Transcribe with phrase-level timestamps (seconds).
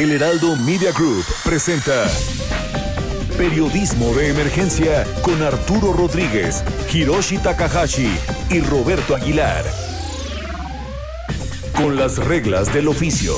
[0.00, 2.06] El Heraldo Media Group presenta
[3.36, 8.08] Periodismo de Emergencia con Arturo Rodríguez, Hiroshi Takahashi
[8.48, 9.62] y Roberto Aguilar.
[11.76, 13.34] Con las reglas del oficio.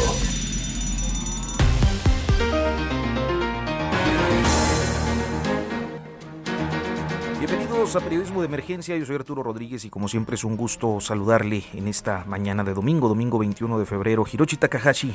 [7.40, 11.00] Bienvenidos a Periodismo de Emergencia, yo soy Arturo Rodríguez y como siempre es un gusto
[11.00, 14.24] saludarle en esta mañana de domingo, domingo 21 de febrero.
[14.32, 15.12] Hiroshi Takahashi,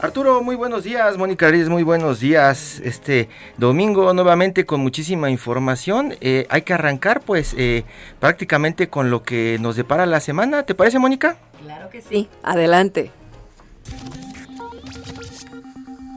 [0.00, 1.16] Arturo, muy buenos días.
[1.16, 2.80] Mónica Reyes, muy buenos días.
[2.84, 6.14] Este domingo nuevamente con muchísima información.
[6.20, 7.84] Eh, hay que arrancar pues eh,
[8.20, 10.64] prácticamente con lo que nos depara la semana.
[10.64, 11.36] ¿Te parece, Mónica?
[11.62, 12.28] Claro que sí.
[12.42, 13.12] Adelante.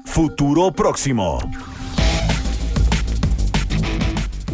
[0.06, 1.40] Futuro próximo.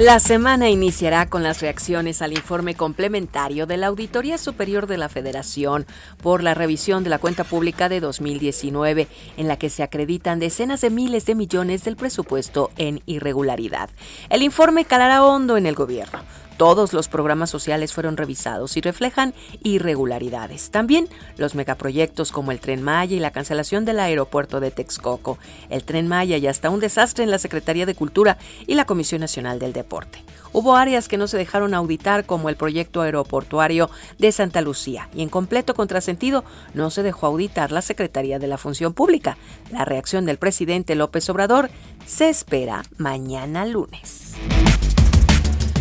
[0.04, 5.08] La semana iniciará con las reacciones al informe complementario de la Auditoría Superior de la
[5.08, 5.86] Federación
[6.22, 10.82] por la revisión de la cuenta pública de 2019, en la que se acreditan decenas
[10.82, 13.90] de miles de millones del presupuesto en irregularidad.
[14.30, 16.20] El informe calará hondo en el gobierno
[16.58, 20.70] todos los programas sociales fueron revisados y reflejan irregularidades.
[20.72, 25.38] También los megaproyectos como el Tren Maya y la cancelación del aeropuerto de Texcoco,
[25.70, 28.38] el Tren Maya y hasta un desastre en la Secretaría de Cultura
[28.68, 30.24] y la Comisión Nacional del Deporte.
[30.54, 35.24] Hubo áreas que no se dejaron auditar como el proyecto aeroportuario de Santa Lucía y
[35.24, 36.44] en completo contrasentido
[36.76, 39.38] no se dejó auditar la Secretaría de la Función Pública.
[39.72, 41.72] La reacción del presidente López Obrador
[42.06, 44.34] se espera mañana lunes.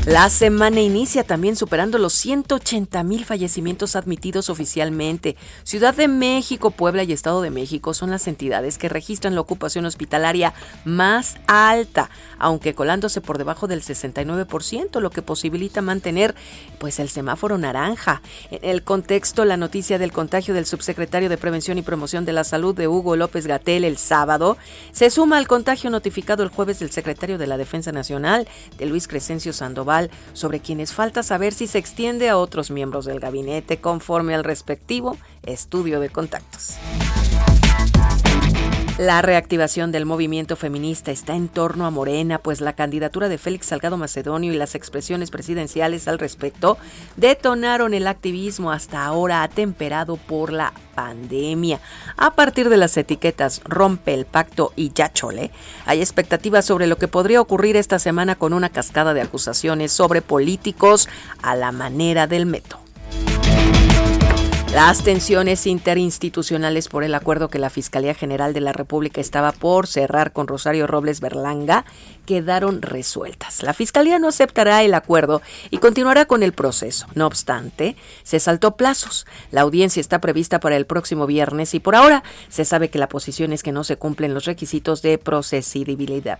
[0.06, 5.36] La semana inicia también superando los 180 mil fallecimientos admitidos oficialmente.
[5.62, 9.84] Ciudad de México, Puebla y Estado de México son las entidades que registran la ocupación
[9.84, 10.54] hospitalaria
[10.84, 16.34] más alta, aunque colándose por debajo del 69%, lo que posibilita mantener
[16.78, 18.22] pues el semáforo naranja.
[18.50, 22.42] En el contexto, la noticia del contagio del subsecretario de Prevención y Promoción de la
[22.42, 24.56] Salud de Hugo López Gatel el sábado
[24.90, 28.48] se suma al contagio notificado el jueves del secretario de la Defensa Nacional,
[28.78, 29.91] de Luis Crescencio Sandoval
[30.32, 35.16] sobre quienes falta saber si se extiende a otros miembros del gabinete conforme al respectivo
[35.42, 36.76] estudio de contactos.
[38.98, 43.66] La reactivación del movimiento feminista está en torno a Morena, pues la candidatura de Félix
[43.66, 46.76] Salgado Macedonio y las expresiones presidenciales al respecto
[47.16, 51.80] detonaron el activismo hasta ahora atemperado por la pandemia.
[52.18, 55.52] A partir de las etiquetas Rompe el Pacto y Ya Chole,
[55.86, 60.20] hay expectativas sobre lo que podría ocurrir esta semana con una cascada de acusaciones sobre
[60.20, 61.08] políticos
[61.42, 62.81] a la manera del método.
[64.72, 69.86] Las tensiones interinstitucionales por el acuerdo que la Fiscalía General de la República estaba por
[69.86, 71.84] cerrar con Rosario Robles Berlanga
[72.24, 73.62] quedaron resueltas.
[73.62, 77.06] La Fiscalía no aceptará el acuerdo y continuará con el proceso.
[77.14, 79.26] No obstante, se saltó plazos.
[79.50, 83.10] La audiencia está prevista para el próximo viernes y por ahora se sabe que la
[83.10, 86.38] posición es que no se cumplen los requisitos de procedibilidad,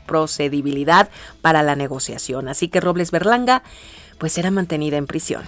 [1.43, 2.49] para la negociación.
[2.49, 3.63] Así que Robles Berlanga
[4.17, 5.43] pues será mantenida en prisión.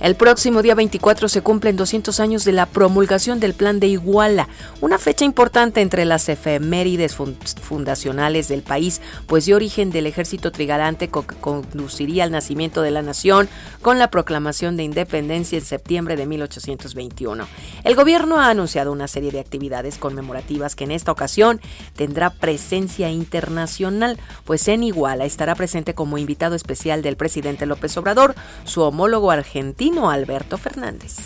[0.00, 4.48] El próximo día 24 se cumplen 200 años de la promulgación del Plan de Iguala,
[4.80, 11.08] una fecha importante entre las efemérides fundacionales del país, pues dio origen del ejército trigarante
[11.08, 13.50] que conduciría al nacimiento de la nación
[13.82, 17.46] con la proclamación de independencia en septiembre de 1821.
[17.84, 21.60] El gobierno ha anunciado una serie de actividades conmemorativas que en esta ocasión
[21.94, 28.34] tendrá presencia internacional, pues en Iguala estará presente como invitado especial del presidente López Obrador,
[28.64, 31.16] su homólogo argentino, Alberto Fernández.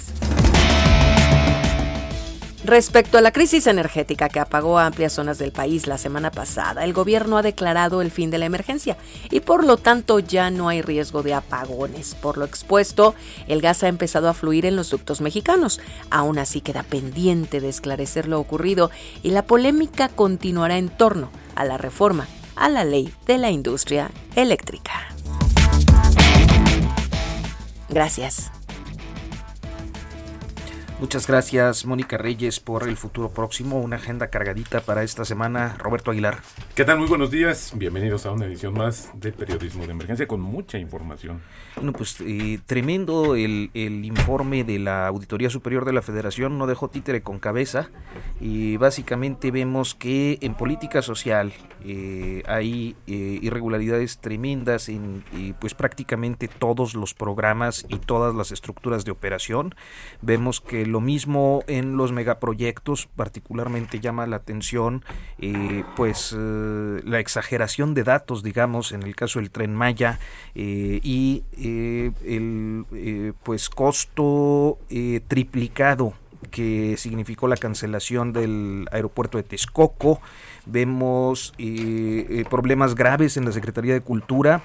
[2.64, 6.94] Respecto a la crisis energética que apagó amplias zonas del país la semana pasada, el
[6.94, 8.96] gobierno ha declarado el fin de la emergencia
[9.30, 12.14] y por lo tanto ya no hay riesgo de apagones.
[12.14, 13.14] Por lo expuesto,
[13.48, 15.78] el gas ha empezado a fluir en los ductos mexicanos.
[16.08, 18.90] Aún así queda pendiente de esclarecer lo ocurrido
[19.22, 22.26] y la polémica continuará en torno a la reforma
[22.56, 25.14] a la ley de la industria eléctrica.
[27.94, 28.50] Gracias.
[30.98, 33.80] Muchas gracias, Mónica Reyes, por el futuro próximo.
[33.80, 35.76] Una agenda cargadita para esta semana.
[35.78, 36.40] Roberto Aguilar.
[36.74, 36.98] ¿Qué tal?
[36.98, 37.72] Muy buenos días.
[37.76, 41.40] Bienvenidos a una edición más de Periodismo de Emergencia con mucha información.
[41.76, 46.88] Bueno, pues eh, tremendo el, informe de la Auditoría Superior de la Federación, no dejó
[46.88, 47.90] títere con cabeza
[48.40, 51.52] y básicamente vemos que en política social
[51.84, 55.22] eh, hay eh, irregularidades tremendas en
[55.60, 59.76] pues prácticamente todos los programas y todas las estructuras de operación.
[60.22, 65.04] Vemos que lo mismo en los megaproyectos, particularmente llama la atención
[65.94, 66.34] pues
[67.04, 70.18] la exageración de datos, digamos, en el caso del tren Maya
[70.54, 74.78] eh, y eh, el eh, pues costo
[75.28, 76.14] triplicado
[76.50, 80.20] que significó la cancelación del aeropuerto de Texcoco.
[80.66, 81.52] Vemos
[82.48, 84.62] problemas graves en la Secretaría de Cultura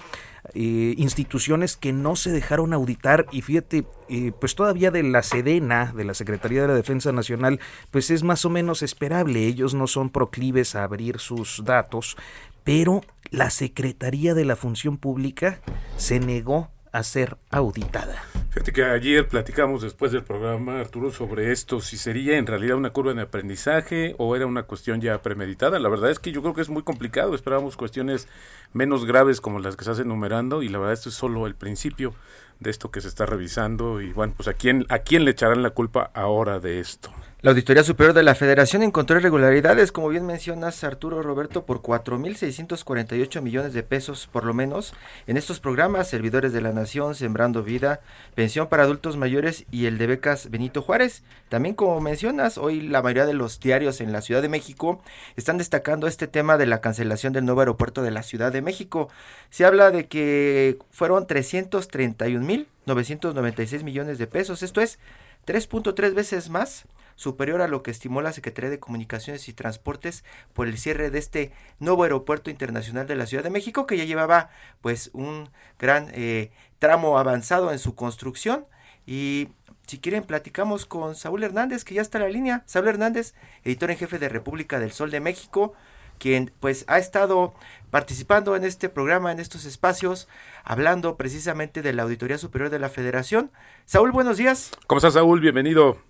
[0.54, 5.94] eh, instituciones que no se dejaron auditar y fíjate, eh, pues todavía de la Sedena,
[5.96, 7.60] de la Secretaría de la Defensa Nacional,
[7.92, 12.18] pues es más o menos esperable, ellos no son proclives a abrir sus datos,
[12.64, 13.02] pero
[13.32, 15.60] la Secretaría de la Función Pública
[15.98, 18.24] se negó a ser auditada.
[18.50, 22.90] Fíjate que ayer platicamos después del programa, Arturo, sobre esto, si sería en realidad una
[22.90, 25.80] curva de aprendizaje o era una cuestión ya premeditada.
[25.80, 28.28] La verdad es que yo creo que es muy complicado, esperábamos cuestiones
[28.74, 32.14] menos graves como las que hacen enumerando y la verdad esto es solo el principio
[32.60, 35.64] de esto que se está revisando y bueno, pues a quién, a quién le echarán
[35.64, 37.12] la culpa ahora de esto.
[37.42, 43.42] La Auditoría Superior de la Federación encontró irregularidades, como bien mencionas Arturo Roberto, por 4.648
[43.42, 44.94] millones de pesos por lo menos
[45.26, 48.02] en estos programas, Servidores de la Nación, Sembrando Vida,
[48.36, 51.24] Pensión para Adultos Mayores y el de becas Benito Juárez.
[51.48, 55.02] También como mencionas, hoy la mayoría de los diarios en la Ciudad de México
[55.38, 59.08] están destacando este tema de la cancelación del nuevo aeropuerto de la Ciudad de México.
[59.50, 65.00] Se habla de que fueron 331.996 millones de pesos, esto es
[65.46, 66.86] 3.3 veces más
[67.20, 70.24] superior a lo que estimó la Secretaría de Comunicaciones y Transportes
[70.54, 74.06] por el cierre de este nuevo aeropuerto internacional de la Ciudad de México que ya
[74.06, 74.50] llevaba
[74.80, 78.66] pues un gran eh, tramo avanzado en su construcción
[79.06, 79.50] y
[79.86, 83.34] si quieren platicamos con Saúl Hernández que ya está en la línea Saúl Hernández
[83.66, 85.74] editor en jefe de República del Sol de México
[86.20, 87.54] quien pues ha estado
[87.92, 90.28] participando en este programa, en estos espacios,
[90.66, 93.52] hablando precisamente de la Auditoría Superior de la Federación.
[93.86, 94.72] Saúl, buenos días.
[94.86, 95.40] ¿Cómo estás, Saúl?
[95.40, 96.09] Bienvenido.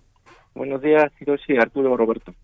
[0.54, 2.34] Buenos días, Hiroshi, Arturo, Roberto.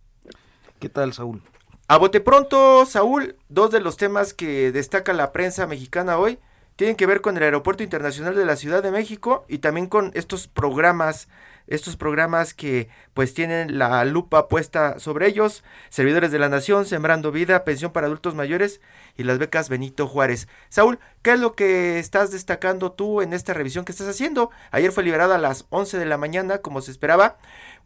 [0.78, 1.42] ¿Qué tal, Saúl?
[1.88, 6.38] A bote pronto, Saúl, dos de los temas que destaca la prensa mexicana hoy
[6.76, 10.10] tienen que ver con el Aeropuerto Internacional de la Ciudad de México y también con
[10.14, 11.26] estos programas,
[11.66, 17.32] estos programas que pues tienen la lupa puesta sobre ellos, Servidores de la Nación, Sembrando
[17.32, 18.82] Vida, Pensión para Adultos Mayores
[19.16, 20.48] y las becas Benito Juárez.
[20.68, 24.50] Saúl, ¿qué es lo que estás destacando tú en esta revisión que estás haciendo?
[24.70, 27.38] Ayer fue liberada a las 11 de la mañana, como se esperaba,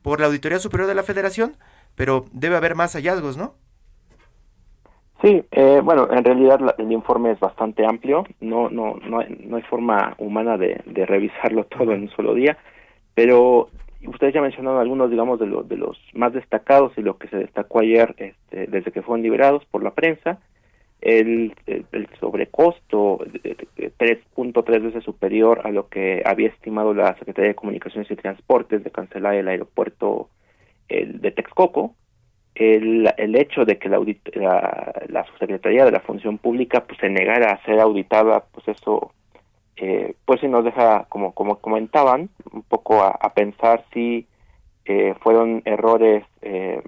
[0.02, 1.56] por la Auditoría Superior de la Federación,
[1.94, 3.55] pero debe haber más hallazgos, ¿no?
[5.23, 9.56] Sí, eh, bueno, en realidad el informe es bastante amplio, no no no hay, no
[9.56, 12.56] hay forma humana de, revisarlo todo en un solo día,
[13.14, 13.69] pero
[14.06, 17.81] ustedes ya mencionaron algunos, digamos, de, de los más destacados y lo que se destacó
[17.81, 20.38] ayer este, desde que fueron liberados por la prensa,
[21.00, 28.11] el, el, sobrecosto 3.3 veces superior a lo que había estimado la Secretaría de Comunicaciones
[28.11, 30.29] y Transportes de cancelar el aeropuerto
[30.88, 31.94] el de Texcoco,
[32.55, 33.99] el, el hecho de que la,
[35.08, 39.12] la, Subsecretaría de la Función Pública pues se negara a ser auditada, pues eso
[39.76, 44.26] eh, pues sí nos deja, como, como comentaban, un poco a, pensar si
[44.85, 46.83] eh, fueron errores eh,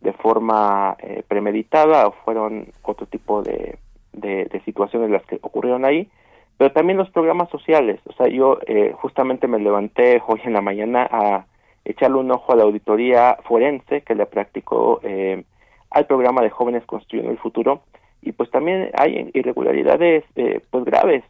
[0.00, 3.78] de forma eh, premeditada o fueron otro tipo de,
[4.12, 6.08] de, situaciones las que ocurrieron ahí,
[6.56, 8.00] pero también los programas sociales.
[8.06, 11.46] O sea, yo eh, justamente me levanté hoy en la mañana a
[11.84, 15.44] echarle un ojo a la auditoría forense que le practicó eh,
[15.90, 17.82] al programa de jóvenes construyendo el futuro
[18.22, 21.24] y pues también hay irregularidades eh, pues graves.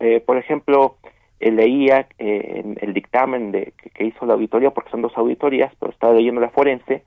[0.00, 0.96] Eh, por ejemplo,
[1.40, 5.92] leía en el dictamen de, que, que hizo la auditoría, porque son dos auditorías, pero
[5.92, 7.02] estaba leyendo la forense,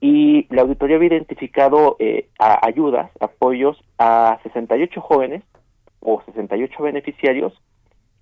[0.00, 5.42] y la auditoría había identificado eh, ayudas, apoyos a 68 jóvenes
[6.00, 7.52] o 68 beneficiarios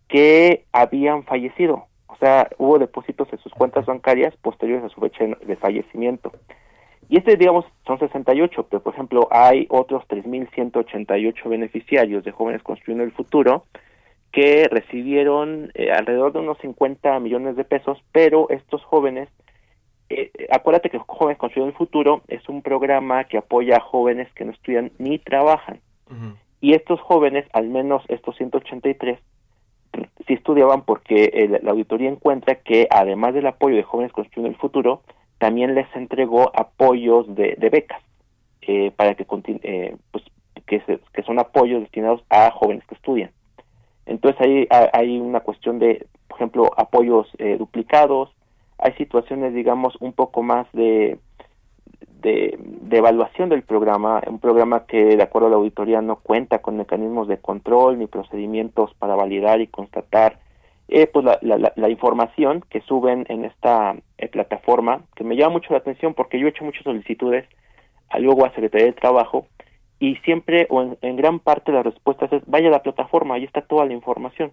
[0.09, 1.87] que habían fallecido.
[2.09, 6.33] O sea, hubo depósitos en sus cuentas bancarias posteriores a su fecha de fallecimiento.
[7.09, 13.05] Y este, digamos, son 68, pero por ejemplo hay otros 3.188 beneficiarios de Jóvenes Construyendo
[13.05, 13.65] el Futuro
[14.33, 19.29] que recibieron eh, alrededor de unos 50 millones de pesos, pero estos jóvenes
[20.11, 24.45] eh, acuérdate que Jóvenes Construyendo el Futuro es un programa que apoya a jóvenes que
[24.45, 25.81] no estudian ni trabajan.
[26.61, 29.19] Y estos jóvenes, al menos estos 183,
[30.27, 35.03] sí estudiaban porque la auditoría encuentra que además del apoyo de Jóvenes Construyendo el Futuro,
[35.37, 38.01] también les entregó apoyos de, becas.
[38.63, 39.27] eh, para que,
[39.63, 40.25] eh, pues,
[40.67, 43.31] que, que son apoyos destinados a jóvenes que estudian.
[44.07, 48.31] Entonces ahí hay una cuestión de, por ejemplo, apoyos duplicados,
[48.79, 51.19] hay situaciones, digamos, un poco más de,
[52.21, 52.59] de,
[52.91, 57.29] evaluación del programa, un programa que, de acuerdo a la auditoría, no cuenta con mecanismos
[57.29, 60.39] de control ni procedimientos para validar y constatar
[60.89, 65.55] eh, pues la, la, la, información que suben en esta eh, plataforma, que me llama
[65.55, 67.47] mucho la atención porque yo he hecho muchas solicitudes
[68.09, 69.47] a luego a Secretaría de Trabajo
[70.01, 73.61] y siempre o en, gran parte las respuestas es vaya a la plataforma, ahí está
[73.63, 74.53] toda la información.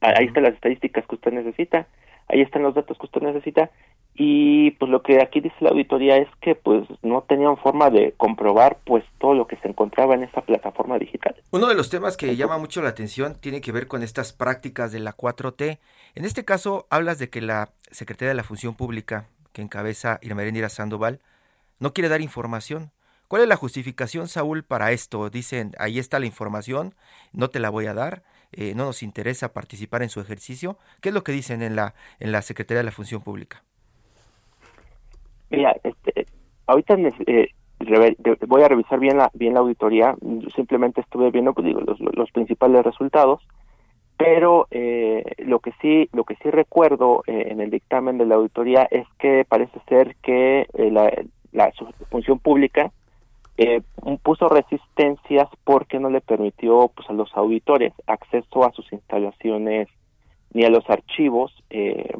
[0.00, 1.86] Ahí están las estadísticas que usted necesita,
[2.32, 3.70] ahí están los datos que usted necesita
[4.14, 8.12] y pues lo que aquí dice la auditoría es que pues no tenían forma de
[8.16, 11.34] comprobar pues todo lo que se encontraba en esa plataforma digital.
[11.50, 14.92] Uno de los temas que llama mucho la atención tiene que ver con estas prácticas
[14.92, 15.78] de la 4T.
[16.14, 20.68] En este caso hablas de que la Secretaría de la Función Pública que encabeza Irmerendira
[20.68, 21.20] Sandoval
[21.78, 22.90] no quiere dar información.
[23.28, 25.30] ¿Cuál es la justificación, Saúl, para esto?
[25.30, 26.94] Dicen, ahí está la información,
[27.32, 28.22] no te la voy a dar.
[28.52, 30.76] Eh, no nos interesa participar en su ejercicio.
[31.00, 33.62] ¿Qué es lo que dicen en la, en la Secretaría de la Función Pública?
[35.50, 36.26] Mira, este,
[36.66, 37.48] ahorita eh,
[38.46, 40.14] voy a revisar bien la, bien la auditoría,
[40.54, 43.42] simplemente estuve viendo pues, digo, los, principales resultados,
[44.16, 48.86] pero eh, lo que sí lo que sí recuerdo en el dictamen de la auditoría
[48.90, 51.12] es que parece ser que la,
[51.50, 51.72] la
[52.10, 52.92] función pública
[53.62, 53.82] eh,
[54.22, 59.88] puso resistencias porque no le permitió pues a los auditores acceso a sus instalaciones
[60.52, 62.16] ni a los archivos eh,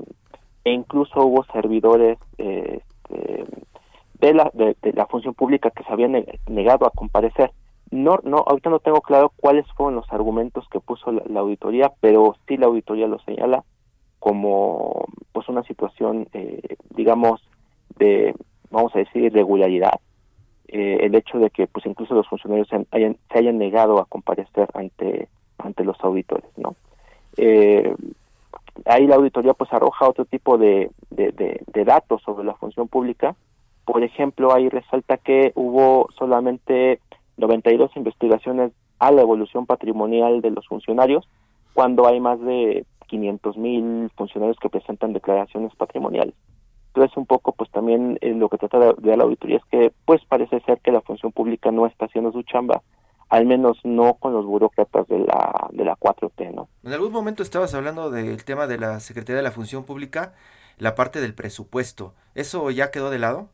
[0.65, 2.81] e incluso hubo servidores eh,
[3.13, 3.45] este,
[4.21, 7.51] de, la, de, la función pública que se habían negado a comparecer.
[7.91, 12.37] No no ahorita no tengo claro cuáles fueron los argumentos que puso la, auditoría pero
[12.47, 13.65] sí la auditoría lo señala
[14.19, 17.43] como pues una situación eh, digamos
[17.99, 18.35] de
[18.71, 20.01] vamos a decir irregularidad
[20.73, 24.07] eh, el hecho de que pues incluso los funcionarios se hayan, se hayan negado a
[24.07, 26.75] comparecer ante ante los auditores no
[27.37, 27.95] eh,
[28.87, 31.33] ahí la auditoría pues arroja otro tipo de, de,
[31.67, 33.35] de, datos sobre la función pública.
[33.85, 37.01] Por ejemplo ahí resalta que hubo solamente
[37.37, 41.29] 92 investigaciones a la evolución patrimonial de los funcionarios
[41.75, 46.35] cuando hay más de 500 mil funcionarios que presentan declaraciones patrimoniales
[46.95, 50.23] entonces un poco pues también eh, lo que trata de, la auditoría es que pues
[50.27, 52.83] parece ser que la función pública no está haciendo su chamba,
[53.31, 56.69] al menos no con los burócratas de la, de la 4T, ¿no?
[56.85, 60.35] En algún momento estabas hablando del tema de la Secretaría de la Función Pública,
[60.77, 62.13] la parte del presupuesto.
[62.35, 63.49] ¿Eso ya quedó de lado?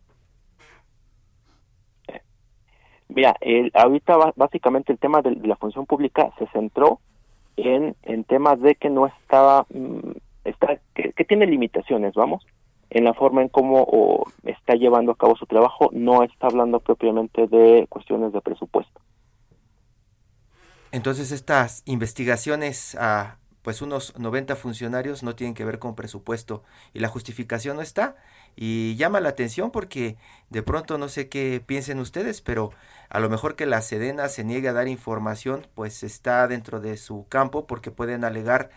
[3.09, 6.99] Mira, el, ahorita básicamente el tema de, la función pública se centró
[7.57, 10.11] en, en temas de que no estaba, mm,
[10.45, 12.45] está, que tiene limitaciones, vamos,
[12.91, 17.47] en la forma en cómo está llevando a cabo su trabajo, no está hablando propiamente
[17.47, 19.01] de cuestiones de presupuesto.
[20.91, 26.63] Entonces estas investigaciones a pues unos 90 funcionarios no tienen que ver con presupuesto
[26.95, 28.17] y la justificación no está
[28.57, 30.17] y llama la atención porque
[30.49, 32.71] de pronto no sé qué piensen ustedes, pero
[33.11, 36.97] a lo mejor que la Sedena se niegue a dar información, pues está dentro de
[36.97, 38.71] su campo porque pueden alegar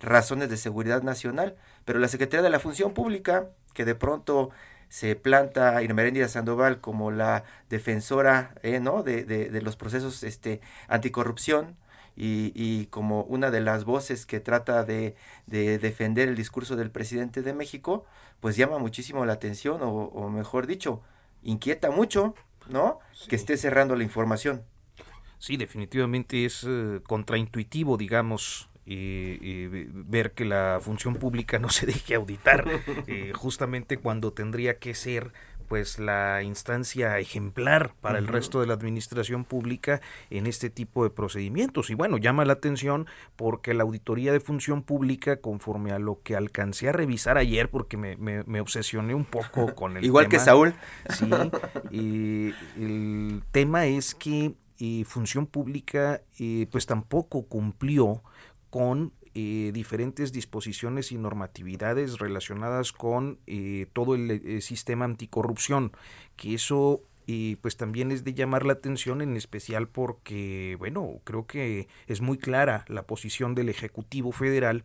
[0.00, 4.50] razones de seguridad nacional, pero la Secretaría de la Función Pública, que de pronto
[4.88, 9.02] se planta Irmeréndida Sandoval como la defensora eh, ¿no?
[9.02, 11.76] de, de, los procesos este, anticorrupción
[12.16, 16.90] y, y, como una de las voces que trata de, de, defender el discurso del
[16.90, 18.06] presidente de México,
[18.40, 21.02] pues llama muchísimo la atención o, o mejor dicho,
[21.42, 22.34] inquieta mucho
[22.68, 23.00] ¿no?
[23.28, 24.62] que esté cerrando la información.
[25.38, 32.14] Sí, definitivamente es eh, contraintuitivo, digamos, y ver que la función pública no se deje
[32.14, 32.64] auditar
[33.06, 35.32] eh, justamente cuando tendría que ser
[35.68, 40.00] pues la instancia ejemplar para el resto de la administración pública
[40.30, 41.90] en este tipo de procedimientos.
[41.90, 46.36] Y bueno, llama la atención porque la auditoría de función pública, conforme a lo que
[46.36, 50.74] alcancé a revisar ayer, porque me, me, obsesioné un poco con el Igual que Saúl.
[51.10, 51.28] Sí,
[51.90, 58.22] y el tema es que eh, función pública eh, pues tampoco cumplió
[58.76, 65.92] con eh, diferentes disposiciones y normatividades relacionadas con eh, todo el, eh, sistema anticorrupción,
[66.36, 67.00] que eso
[67.60, 72.38] pues también es de llamar la atención en especial porque, bueno, creo que es muy
[72.38, 74.84] clara la posición del Ejecutivo Federal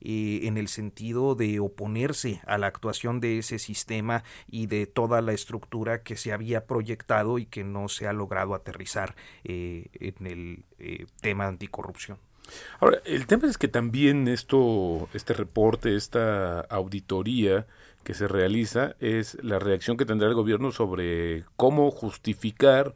[0.00, 5.32] en el sentido de oponerse a la actuación de ese sistema y de toda la
[5.32, 10.64] estructura que se había proyectado y que no se ha logrado aterrizar en el
[11.20, 12.18] tema anticorrupción.
[12.80, 17.66] Ahora, el tema es que también esto, este reporte, esta auditoría
[18.04, 22.94] que se realiza es la reacción que tendrá el gobierno sobre cómo justificar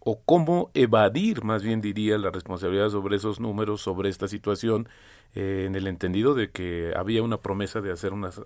[0.00, 4.88] o cómo evadir, más bien diría, la responsabilidad sobre esos números, sobre esta situación,
[5.34, 8.40] eh, en el entendido de que había una promesa de hacer unas,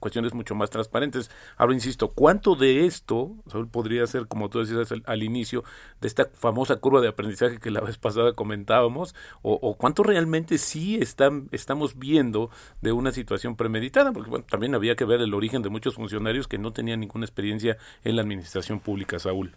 [0.00, 1.30] cuestiones mucho más transparentes.
[1.56, 3.36] Ahora, insisto, ¿cuánto de esto
[3.70, 5.62] podría ser, como tú decías al, inicio,
[6.00, 10.96] de esta famosa curva de aprendizaje que la vez pasada comentábamos, o, cuánto realmente sí
[10.96, 14.12] están, estamos viendo de una situación premeditada?
[14.12, 17.76] Porque también había que ver el origen de muchos funcionarios que no tenían ninguna experiencia
[18.02, 19.54] en la administración pública, Saúl.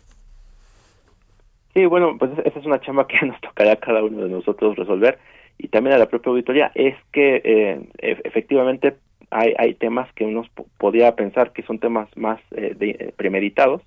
[1.73, 4.75] Sí, bueno, pues esa es una chamba que nos tocará a cada uno de nosotros
[4.75, 5.17] resolver
[5.57, 6.71] y también a la propia auditoría.
[6.75, 8.95] Es que eh, efectivamente
[9.31, 10.45] hay, hay temas que uno
[10.77, 13.81] podría pensar que son temas más eh, eh, premeditados.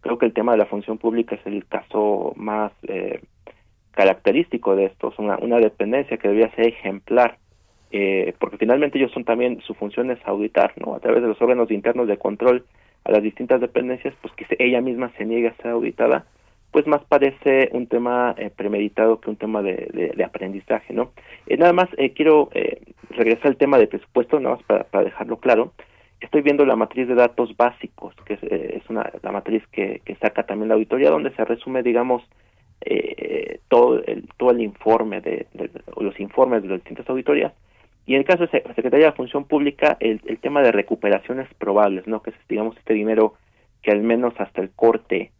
[0.00, 3.20] Creo que el tema de la función pública es el caso más eh,
[3.90, 5.08] característico de esto.
[5.08, 7.38] Es una, una dependencia que debería ser ejemplar,
[7.90, 10.94] eh, porque finalmente ellos son también, su función es auditar, ¿no?
[10.94, 12.64] A través de los órganos internos de control
[13.04, 16.26] a las distintas dependencias, pues que ella misma se niegue a ser auditada
[16.76, 21.12] pues más parece un tema eh, premeditado que un tema de, aprendizaje, ¿no?
[21.46, 25.38] Eh, nada más eh, quiero eh, regresar al tema de presupuesto, nada más para, dejarlo
[25.38, 25.72] claro.
[26.20, 30.16] Estoy viendo la matriz de datos básicos, que es, es una la matriz que, que,
[30.16, 32.22] saca también la auditoría, donde se resume, digamos,
[33.68, 37.54] todo el todo el informe de, de, los informes de las distintas auditorías.
[38.04, 42.06] Y en el caso de Secretaría de Función Pública, el, el tema de recuperaciones probables,
[42.06, 42.20] ¿no?
[42.20, 43.32] Que es, digamos, este dinero
[43.80, 45.30] que al menos hasta el corte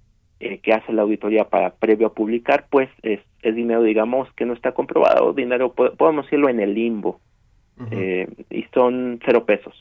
[0.40, 4.44] eh, que hace la auditoría para previo a publicar, pues es, es dinero, digamos, que
[4.44, 7.20] no está comprobado, dinero, podemos decirlo, en el limbo,
[7.90, 9.74] eh, y son cero pesos.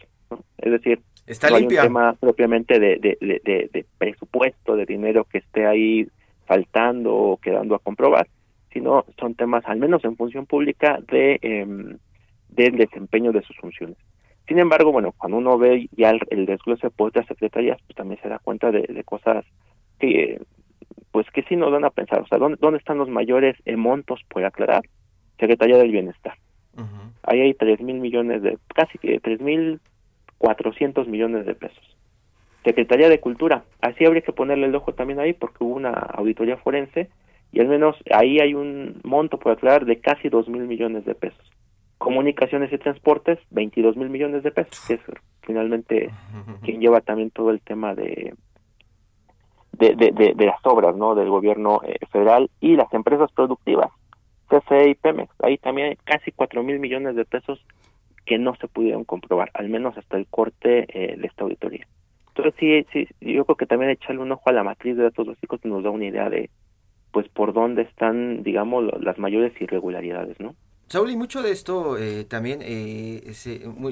[0.57, 5.25] Es decir, está no hay un tema propiamente de, de, de, de, presupuesto, de dinero
[5.25, 6.07] que esté ahí
[6.45, 8.27] faltando o quedando a comprobar,
[8.71, 11.97] sino son temas, al menos en función pública, de eh,
[12.49, 13.97] del desempeño de sus funciones.
[14.47, 18.21] Sin embargo, bueno, cuando uno ve ya el, el desglose de otras secretarías, pues también
[18.21, 19.43] se da cuenta de, de cosas
[20.13, 20.41] que
[21.11, 24.19] pues que sí nos van a pensar, o sea, ¿dónde, dónde están los mayores montos
[24.27, 24.83] por aclarar?
[25.39, 26.37] Secretaría del Bienestar.
[27.23, 29.79] Ahí hay tres mil millones de, casi que tres mil
[30.37, 31.97] cuatrocientos millones de pesos.
[32.63, 36.57] Secretaría de Cultura, así habría que ponerle el ojo también ahí porque hubo una auditoría
[36.57, 37.09] forense
[37.51, 41.15] y al menos ahí hay un monto por aclarar de casi dos mil millones de
[41.15, 41.49] pesos.
[41.97, 45.01] Comunicaciones y transportes, 22 mil millones de pesos, que es
[45.41, 46.09] finalmente
[46.63, 48.33] quien lleva también todo el tema de
[49.77, 53.89] de, de, de, las obras no del gobierno eh, federal y las empresas productivas
[54.49, 55.33] CFE y Pemex.
[55.41, 57.63] Ahí también hay casi cuatro mil millones de pesos
[58.25, 61.87] que no se pudieron comprobar al menos hasta el corte eh, de esta auditoría.
[62.29, 65.27] Entonces sí, sí yo creo que también echarle un ojo a la matriz de datos
[65.27, 66.49] básicos nos da una idea de
[67.11, 70.53] pues por dónde están digamos las mayores irregularidades no
[70.87, 73.33] Saúl, y mucho de esto eh, también, eh,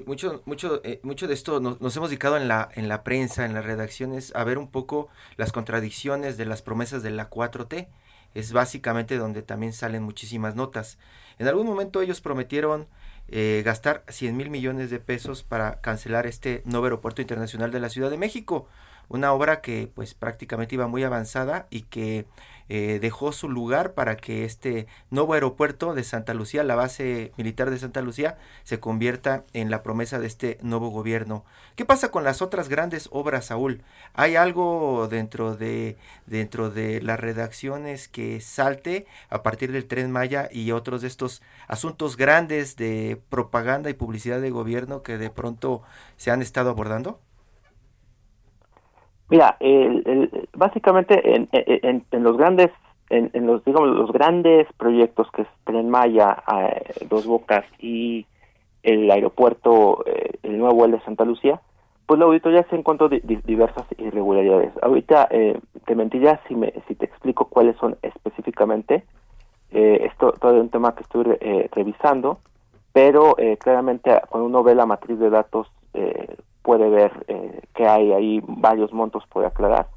[0.06, 3.46] mucho, mucho, eh, mucho de esto nos, nos, hemos dedicado en la, en la prensa,
[3.46, 7.88] en las redacciones, a ver un poco las contradicciones de las promesas de la 4T.
[8.36, 11.00] Es básicamente donde también salen muchísimas notas.
[11.40, 12.88] En algún momento ellos prometieron
[13.30, 17.90] eh, gastar 100 mil millones de pesos para cancelar este nuevo aeropuerto internacional de la
[17.90, 18.68] Ciudad de México.
[19.10, 22.26] Una obra que pues prácticamente iba muy avanzada y que
[22.70, 27.70] eh, dejó su lugar para que este nuevo aeropuerto de Santa Lucía, la base militar
[27.70, 31.44] de Santa Lucía, se convierta en la promesa de este nuevo gobierno.
[31.76, 33.82] ¿Qué pasa con las otras grandes obras, Saúl?
[34.14, 40.50] ¿Hay algo dentro de, dentro de las redacciones que salte a partir del tren Maya
[40.52, 45.82] y otros de estos asuntos grandes de propaganda y publicidad de gobierno que de pronto
[46.18, 47.20] se han estado abordando?
[49.34, 52.70] Mira, el, básicamente en, en, en, los grandes,
[53.10, 58.28] en, en, los digamos los grandes proyectos que es Tren Maya, eh, Dos Bocas y
[58.84, 61.60] el aeropuerto, eh, el nuevo el de Santa Lucía,
[62.06, 64.72] pues la auditoría se encontró di, di, diversas irregularidades.
[64.84, 69.04] Ahorita eh, te mentiría si me si te explico cuáles son específicamente.
[69.72, 72.38] Eh, esto todo es un tema que estoy eh, revisando,
[72.92, 75.72] pero claramente cuando uno ve la matriz de datos
[76.62, 77.12] puede ver
[77.74, 79.88] que hay ahí varios montos por aclarar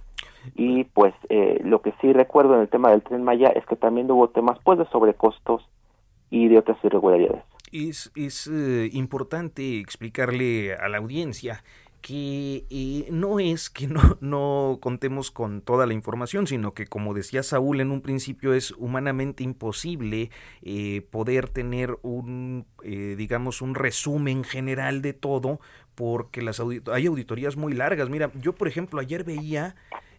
[0.54, 3.76] y pues eh, lo que sí recuerdo en el tema del tren Maya es que
[3.76, 5.62] también hubo temas pues de sobrecostos
[6.30, 7.42] y de otras irregularidades.
[7.72, 11.64] Es, es eh, importante explicarle a la audiencia
[12.00, 17.14] que eh, no es que no, no, contemos con toda la información, sino que como
[17.14, 20.30] decía Saúl en un principio es humanamente imposible
[20.62, 25.60] eh, poder tener un, eh, digamos, un resumen general de todo
[25.94, 28.08] porque las audit hay auditorías muy largas.
[28.08, 29.74] Mira, yo por ejemplo ayer veía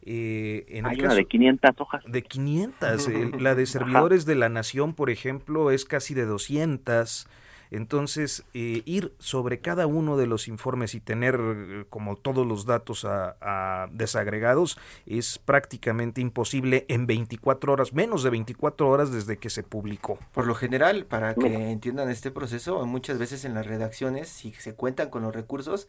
[0.10, 2.04] Eh, en Hay una de 500 hojas.
[2.08, 3.10] De 500.
[3.42, 7.28] la de servidores de la nación, por ejemplo, es casi de 200.
[7.72, 12.66] Entonces, eh, ir sobre cada uno de los informes y tener eh, como todos los
[12.66, 19.50] datos a, desagregados es prácticamente imposible en 24 horas, menos de 24 horas desde que
[19.50, 20.20] se publicó.
[20.34, 24.74] Por lo general, para que entiendan este proceso, muchas veces en las redacciones, si se
[24.74, 25.88] cuentan con los recursos,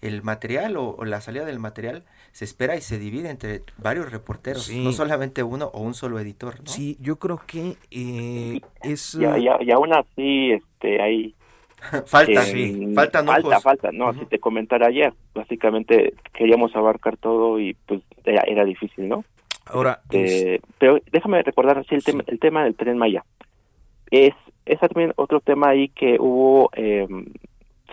[0.00, 4.70] el material o, la salida del material se espera y se divide entre varios reporteros,
[4.70, 6.60] no solamente uno o un solo editor.
[6.60, 6.66] ¿no?
[6.66, 9.14] Sí, yo creo que eh, es...
[9.14, 11.34] Y, y, aún así este, hay...
[12.06, 17.74] falta, sí, falta, falta, falta, no, si te comentara ayer, básicamente queríamos abarcar todo y
[17.86, 19.24] pues era, difícil, ¿no?
[19.66, 23.24] Ahora, este, pero déjame recordar así el tema, el tema del tren Maya.
[24.10, 27.06] Es, es también otro tema ahí que hubo eh,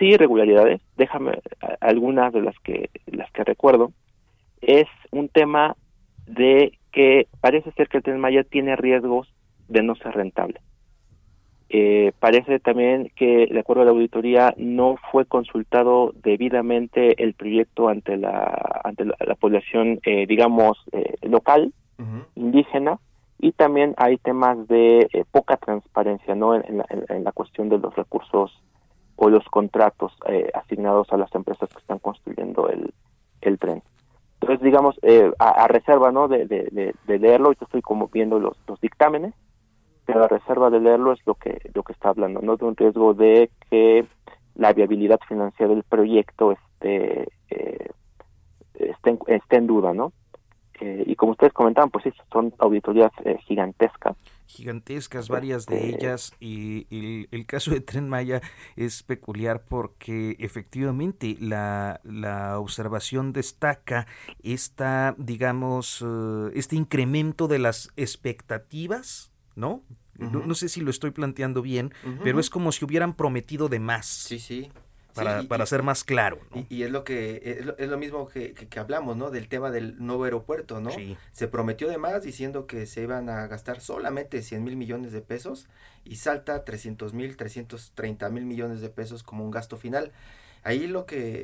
[0.01, 1.33] sí irregularidades, déjame
[1.79, 3.93] algunas de las que las que recuerdo,
[4.61, 5.75] es un tema
[6.25, 9.31] de que parece ser que el Tren Maya tiene riesgos
[9.67, 10.59] de no ser rentable.
[11.69, 17.87] Eh, parece también que, de acuerdo a la auditoría, no fue consultado debidamente el proyecto
[17.87, 21.73] ante la ante la, población, eh, digamos, eh, local,
[22.35, 22.97] indígena,
[23.39, 26.55] y también hay temas de poca transparencia, ¿no?
[26.55, 28.51] En, en, la cuestión de los recursos
[29.23, 32.91] o los contratos eh, asignados a las empresas que están construyendo el,
[33.41, 33.83] el tren.
[34.39, 36.27] Entonces, digamos, eh, a, reserva ¿no?
[36.27, 39.35] de, de, leerlo, yo estoy como viendo los, los dictámenes,
[40.05, 42.57] pero a reserva de leerlo es lo que, lo que está hablando, ¿no?
[42.57, 44.07] De un riesgo de que
[44.55, 47.89] la viabilidad financiera del proyecto esté, eh,
[48.73, 50.13] esté, esté en duda, ¿no?
[50.81, 54.17] Eh, y como ustedes comentaban, pues sí, son auditorías eh, gigantescas.
[54.47, 56.87] Gigantescas, varias de este ellas, y
[57.31, 58.41] el, caso de Tren Maya
[58.75, 64.07] es peculiar porque efectivamente la, la observación destaca
[64.41, 69.83] esta, digamos, eh, este incremento de las expectativas, ¿no?
[70.17, 74.05] no, sé si lo estoy planteando bien, pero es como si hubieran prometido de más.
[74.05, 74.69] Sí, sí
[75.13, 76.39] para, para ser más claro.
[76.69, 79.31] Y, es lo que es lo, mismo que, que, hablamos, ¿no?
[79.31, 80.91] Del tema del nuevo aeropuerto, ¿no?
[81.31, 85.21] Se prometió de más diciendo que se iban a gastar solamente 100 mil millones de
[85.21, 85.67] pesos
[86.03, 90.11] y salta 300 mil, 330 mil millones de pesos como un gasto final.
[90.63, 91.41] Ahí lo que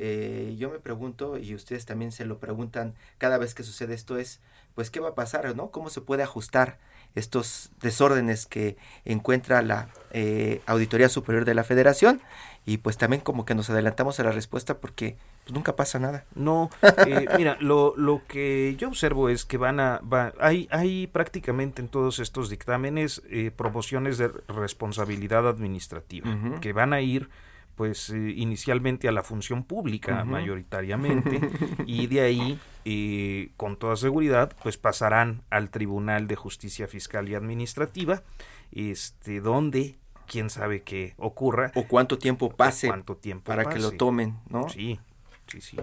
[0.50, 4.16] eh, yo me pregunto, y ustedes también se lo preguntan cada vez que sucede esto,
[4.16, 4.40] es,
[4.74, 5.70] pues, ¿qué va a pasar, no?
[5.70, 6.78] ¿Cómo se puede ajustar
[7.14, 12.20] estos desórdenes que encuentra la eh, Auditoría Superior de la Federación?
[12.66, 16.24] Y pues también como que nos adelantamos a la respuesta porque pues, nunca pasa nada.
[16.34, 16.70] No,
[17.06, 21.80] eh, mira, lo, lo que yo observo es que van a, va, hay, hay prácticamente
[21.80, 23.22] en todos estos dictámenes
[23.56, 26.28] promociones de responsabilidad administrativa,
[26.60, 27.30] que van a ir
[27.78, 31.40] pues eh, inicialmente a la función pública mayoritariamente
[31.86, 37.36] y de ahí eh, con toda seguridad pues pasarán al Tribunal de Justicia Fiscal y
[37.36, 38.24] Administrativa
[38.72, 41.70] este donde quién sabe qué ocurra.
[41.76, 44.98] O cuánto tiempo pase cuánto tiempo para que lo tomen no sí
[45.46, 45.76] sí sí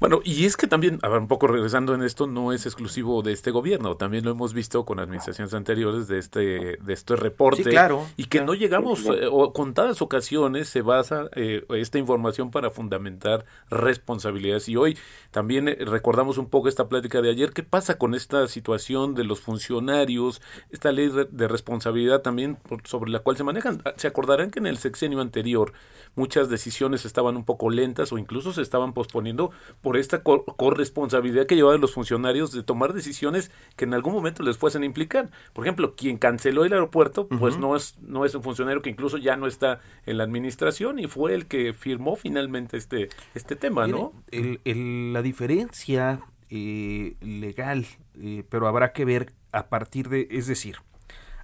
[0.00, 3.22] bueno, y es que también, a ver, un poco regresando en esto, no es exclusivo
[3.22, 7.62] de este gobierno, también lo hemos visto con administraciones anteriores de este de este reporte.
[7.64, 8.06] claro.
[8.16, 13.44] Y que no llegamos, eh, o contadas ocasiones se basa eh, esta información para fundamentar
[13.70, 14.68] responsabilidades.
[14.68, 14.98] Y hoy
[15.30, 19.24] también eh, recordamos un poco esta plática de ayer, ¿qué pasa con esta situación de
[19.24, 23.82] los funcionarios, esta ley de responsabilidad también sobre la cual se manejan?
[23.84, 25.72] Ah, se acordarán que en el sexenio anterior
[26.14, 29.50] muchas decisiones estaban un poco lentas o incluso se estaban posponiendo
[29.86, 34.58] por esta corresponsabilidad que llevaban los funcionarios de tomar decisiones que en algún momento les
[34.58, 35.30] fuesen a implicar.
[35.52, 39.16] Por ejemplo, quien canceló el aeropuerto, pues no es no es un funcionario que incluso
[39.16, 43.86] ya no está en la administración y fue el que firmó finalmente este este tema,
[43.86, 44.12] ¿no?
[44.32, 46.18] El, la diferencia
[46.50, 47.86] eh, legal,
[48.20, 50.78] eh, pero habrá que ver a partir de, es decir,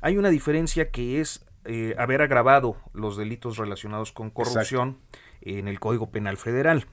[0.01, 4.99] hay una diferencia que es eh, haber agravado los delitos relacionados con corrupción
[5.43, 6.89] en el Código Penal Federal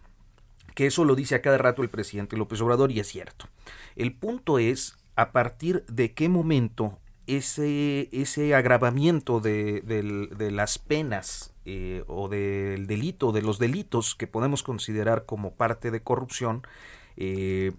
[0.79, 3.49] que eso lo dice a cada rato el presidente López Obrador y es cierto.
[3.97, 9.83] El punto es a partir de qué momento ese, ese agravamiento de,
[10.53, 16.01] las penas eh, o del delito, de los delitos que podemos considerar como parte de
[16.01, 16.61] corrupción,
[17.17, 17.73] eh,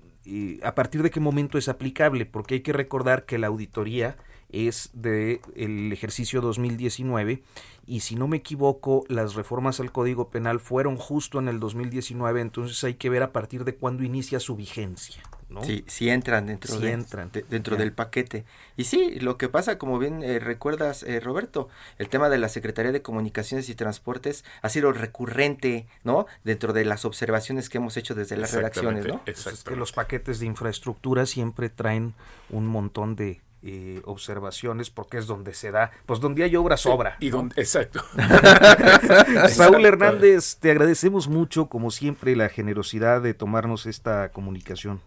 [0.63, 4.19] a partir de qué momento es aplicable, porque hay que recordar que la auditoría
[4.53, 7.43] es del el ejercicio 2019
[7.87, 12.41] y si no me equivoco las reformas al Código Penal fueron justo en el 2019,
[12.41, 15.23] entonces hay que ver a partir de cuándo inicia su vigencia.
[15.49, 15.65] ¿no?
[15.65, 18.45] Sí, sí entran dentro, Sí de- entran, de- dentro del paquete.
[18.77, 22.49] Y sí, lo que pasa, como bien eh, recuerdas, eh, Roberto, el tema de la
[22.49, 26.27] Secretaría de Comunicaciones y Transportes ha sido recurrente, ¿no?
[26.45, 29.25] Dentro de las observaciones que hemos hecho desde las redacciones, ¿no?
[29.25, 32.15] Pues es que los paquetes de infraestructura siempre traen
[32.51, 37.17] un montón de eh, observaciones porque es donde se da, pues donde hay obra sobra.
[37.21, 37.39] Y ¿no?
[37.39, 38.03] donde, exacto.
[39.49, 45.01] Saúl Hernández, te agradecemos mucho, como siempre, la generosidad de tomarnos esta comunicación.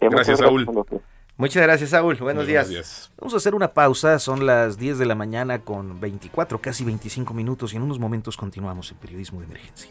[0.00, 0.66] Gracias, Saúl.
[1.36, 2.16] Muchas gracias, Saúl.
[2.16, 3.10] Buenos, días.
[3.18, 7.32] Vamos a hacer una pausa, son las 10 de la mañana con 24, casi 25
[7.34, 9.90] minutos y en unos momentos continuamos en Periodismo de Emergencia.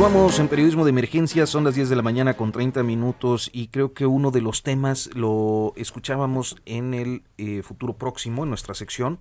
[0.00, 3.68] Continuamos en periodismo de emergencia, son las 10 de la mañana con 30 minutos y
[3.68, 8.72] creo que uno de los temas lo escuchábamos en el eh, futuro próximo, en nuestra
[8.72, 9.18] sección,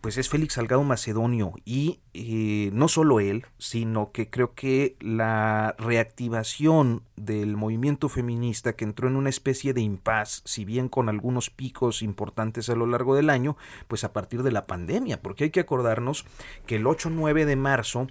[0.00, 5.74] pues es Félix Salgado Macedonio y eh, no solo él, sino que creo que la
[5.78, 11.50] reactivación del movimiento feminista que entró en una especie de impas, si bien con algunos
[11.50, 15.50] picos importantes a lo largo del año, pues a partir de la pandemia, porque hay
[15.50, 16.24] que acordarnos
[16.66, 18.06] que el 8-9 de marzo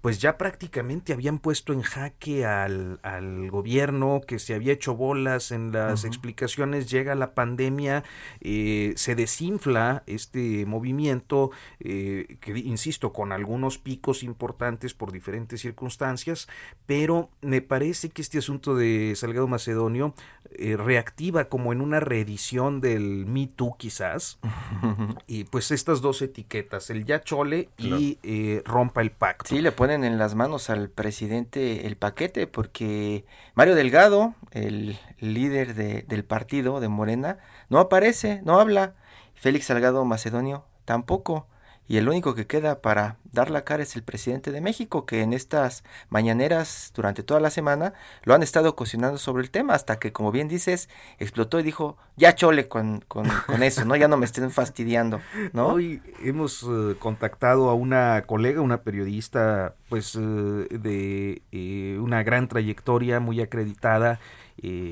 [0.00, 5.52] pues ya prácticamente habían puesto en jaque al, al gobierno que se había hecho bolas
[5.52, 8.04] en las explicaciones, llega la pandemia,
[8.40, 16.48] eh, se desinfla este movimiento, eh, que insisto, con algunos picos importantes por diferentes circunstancias,
[16.86, 20.14] pero me parece que este asunto de Salgado Macedonio
[20.52, 24.38] eh, reactiva como en una reedición del Me Too quizás,
[25.26, 29.48] y pues estas dos etiquetas, el ya chole y eh, rompa el pacto.
[29.48, 33.24] Sí, le ponen en las manos al presidente el paquete porque
[33.54, 37.38] Mario Delgado, el líder de- del partido de Morena,
[37.70, 38.94] no aparece, no habla.
[39.34, 41.48] Félix Salgado Macedonio tampoco.
[41.90, 45.22] Y el único que queda para dar la cara es el presidente de México, que
[45.22, 49.98] en estas mañaneras durante toda la semana lo han estado cocinando sobre el tema, hasta
[49.98, 53.96] que, como bien dices, explotó y dijo, ya chole con, con, con eso, ¿no?
[53.96, 55.20] Ya no me estén fastidiando,
[55.52, 55.66] ¿no?
[55.66, 62.46] Hoy hemos eh, contactado a una colega, una periodista, pues eh, de eh, una gran
[62.46, 64.20] trayectoria, muy acreditada,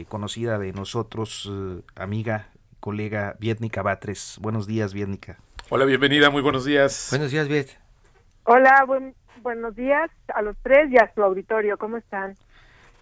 [0.09, 1.49] conocida de nosotros,
[1.95, 2.49] amiga,
[2.81, 4.39] colega Vietnica Batres.
[4.41, 5.39] Buenos días, Vietnica.
[5.71, 7.09] Hola, bienvenida, muy buenos días.
[7.11, 7.69] Buenos días, Viet.
[8.45, 11.77] Hola, buen- buenos días a los tres y a su auditorio.
[11.77, 12.35] ¿Cómo están?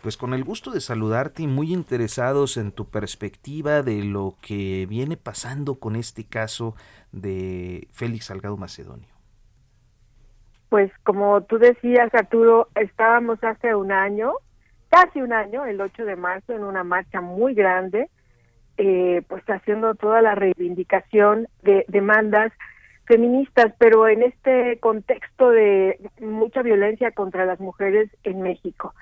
[0.03, 4.87] Pues con el gusto de saludarte y muy interesados en tu perspectiva de lo que
[4.89, 6.75] viene pasando con este caso
[7.13, 9.09] de Félix Salgado Macedonio.
[10.69, 14.33] Pues como tú decías, Arturo, estábamos hace un año,
[14.91, 18.11] casi un año, el 8 de marzo, en una marcha muy grande,
[18.79, 22.53] eh, pues haciendo toda la reivindicación de demandas
[23.07, 28.95] feministas, pero en este contexto de mucha violencia contra las mujeres en México.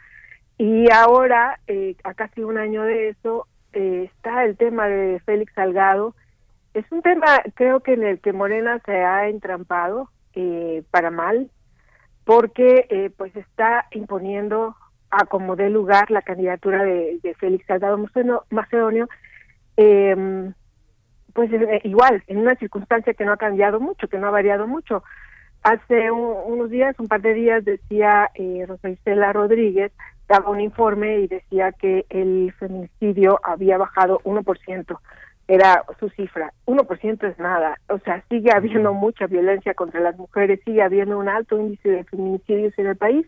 [0.58, 5.52] Y ahora, eh, a casi un año de eso, eh, está el tema de Félix
[5.54, 6.14] Salgado.
[6.74, 11.50] Es un tema, creo que en el que Morena se ha entrampado eh, para mal,
[12.24, 14.76] porque eh, pues está imponiendo
[15.10, 17.98] a como dé lugar la candidatura de, Félix Salgado
[18.50, 19.08] Macedonio,
[19.76, 20.52] eh,
[21.32, 24.66] pues eh, igual, en una circunstancia que no ha cambiado mucho, que no ha variado
[24.66, 25.02] mucho.
[25.62, 29.92] Hace un- unos días, un par de días, decía eh, Rosa Isela Rodríguez,
[30.28, 35.00] daba un informe y decía que el feminicidio había bajado 1%,
[35.48, 36.52] era su cifra.
[36.66, 41.28] 1% es nada, o sea, sigue habiendo mucha violencia contra las mujeres, sigue habiendo un
[41.28, 43.26] alto índice de feminicidios en el país.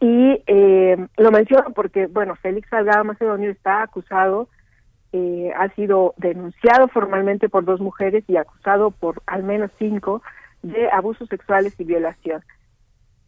[0.00, 4.48] Y eh, lo menciono porque, bueno, Félix Salgado Macedonio está acusado
[5.12, 10.22] eh, ha sido denunciado formalmente por dos mujeres y acusado por al menos cinco
[10.62, 12.42] de abusos sexuales y violación.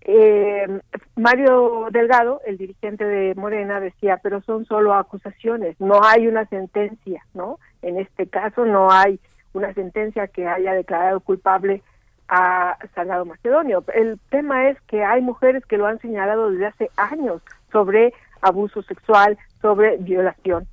[0.04, 0.80] Eh,
[1.14, 7.24] Mario Delgado, el dirigente de Morena, decía, pero son solo acusaciones, no hay una sentencia,
[7.34, 7.58] ¿no?
[7.82, 9.20] En este caso no hay
[9.52, 11.82] una sentencia que haya declarado culpable
[12.28, 13.84] a Salgado Macedonio.
[13.94, 18.82] El tema es que hay mujeres que lo han señalado desde hace años sobre abuso
[18.82, 20.66] sexual, sobre violación.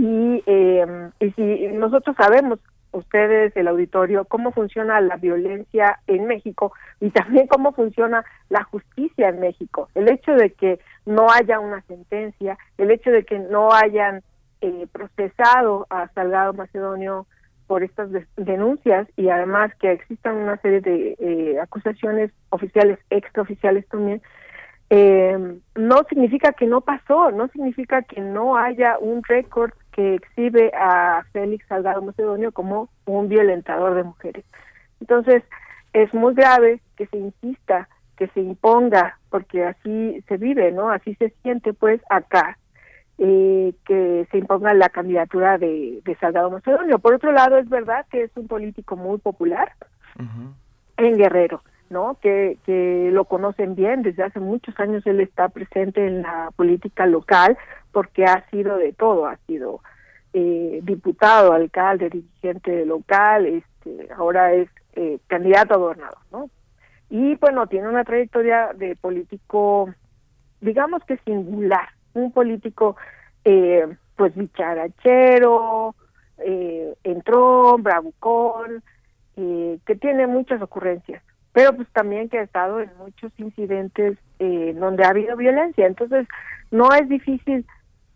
[0.00, 2.58] Y, eh, y si nosotros sabemos,
[2.92, 9.28] ustedes, el auditorio, cómo funciona la violencia en México y también cómo funciona la justicia
[9.28, 9.90] en México.
[9.94, 14.22] El hecho de que no haya una sentencia, el hecho de que no hayan
[14.62, 17.26] eh, procesado a Salgado Macedonio
[17.66, 18.08] por estas
[18.38, 24.22] denuncias y además que existan una serie de eh, acusaciones oficiales, extraoficiales también,
[24.92, 30.72] eh, no significa que no pasó, no significa que no haya un récord que exhibe
[30.74, 34.46] a Félix Salgado Macedonio como un violentador de mujeres.
[34.98, 35.42] Entonces,
[35.92, 37.86] es muy grave que se insista,
[38.16, 40.88] que se imponga, porque así se vive, ¿no?
[40.88, 42.56] Así se siente, pues, acá,
[43.18, 46.98] eh, que se imponga la candidatura de, de, Salgado Macedonio.
[46.98, 49.72] Por otro lado, es verdad que es un político muy popular
[50.96, 51.62] en Guerrero.
[51.90, 52.16] ¿No?
[52.22, 52.56] Que,
[53.12, 57.58] lo conocen bien, desde hace muchos años él está presente en la política local
[57.92, 59.80] porque ha sido de todo, ha sido
[60.32, 66.48] eh, diputado, alcalde, dirigente local, este, ahora es eh, candidato a gobernador, ¿no?
[67.10, 69.92] Y bueno, tiene una trayectoria de político,
[70.60, 72.96] digamos que singular, un político
[73.44, 75.96] eh, pues bicharachero,
[76.38, 76.94] eh,
[77.78, 78.82] bravucón,
[79.36, 81.22] eh, que tiene muchas ocurrencias
[81.52, 85.86] pero pues también que ha estado en muchos incidentes eh, donde ha habido violencia.
[85.86, 86.26] Entonces,
[86.70, 87.66] no es difícil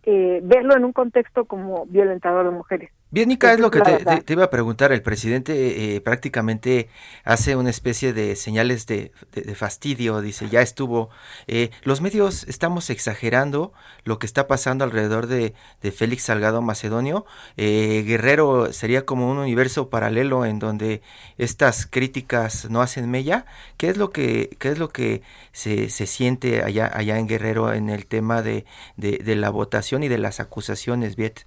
[0.03, 2.91] eh, verlo en un contexto como violentador de mujeres.
[3.15, 4.91] Bien, Nica, es lo que te, iba a preguntar.
[4.91, 6.89] El presidente eh, prácticamente
[7.23, 9.13] hace una especie de señales de,
[9.55, 11.09] fastidio, dice, ya estuvo.
[11.47, 13.71] Eh, los medios estamos exagerando
[14.03, 15.53] lo que está pasando alrededor de,
[15.93, 17.25] Félix Salgado Macedonio.
[17.55, 21.01] Eh, Guerrero sería como un universo paralelo en donde
[21.37, 23.45] estas críticas no hacen mella.
[23.77, 25.21] ¿Qué es lo que, qué es lo que
[25.53, 28.65] se, se siente allá, allá en Guerrero en el tema de,
[28.97, 31.45] de la votación y de las acusaciones, Viet?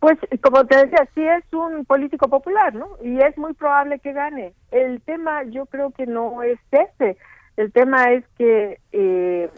[0.00, 2.88] Pues como te decía, sí es un político popular, ¿no?
[3.02, 4.52] Y es muy probable que gane.
[4.70, 7.16] El tema yo creo que no es ese.
[7.56, 9.50] El tema es que eh,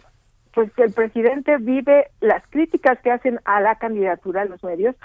[0.53, 4.95] pues el presidente vive las críticas que hacen a la candidatura de los medios,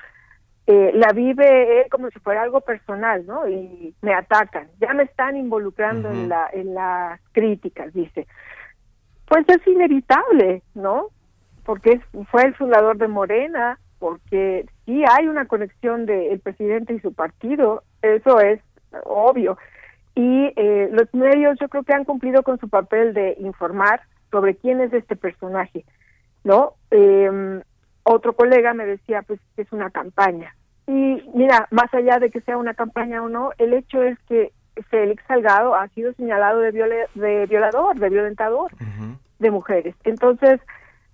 [0.67, 3.49] eh, la vive él como si fuera algo personal, ¿no?
[3.49, 8.27] Y me atacan, ya me están involucrando en la en las críticas, dice.
[9.29, 11.09] Pues es inevitable, ¿no?
[11.65, 17.13] Porque fue el fundador de Morena, porque sí hay una conexión del presidente y su
[17.13, 18.61] partido, eso es
[19.05, 19.59] obvio.
[20.15, 24.55] Y eh, los medios yo creo que han cumplido con su papel de informar sobre
[24.57, 25.85] quién es este personaje,
[26.45, 26.75] ¿no?
[26.91, 27.61] Eh,
[28.03, 30.55] otro colega me decía, pues, que es una campaña.
[30.87, 34.53] Y mira, más allá de que sea una campaña o no, el hecho es que
[34.91, 36.71] Félix Salgado ha sido señalado de,
[37.15, 38.71] de violador, de violentador
[39.39, 39.95] de mujeres.
[40.05, 40.61] Entonces,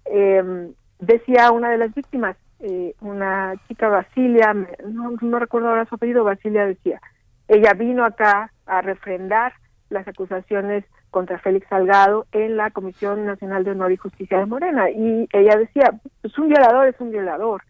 [0.04, 5.96] eh, decía una de las víctimas, eh, una chica Basilia, no, no recuerdo ahora su
[5.96, 7.00] apellido, Basilia decía,
[7.48, 9.52] ella vino acá a refrendar
[9.90, 14.90] las acusaciones contra Félix Salgado en la Comisión Nacional de Honor y Justicia de Morena.
[14.90, 17.62] Y ella decía, pues un violador es un violador.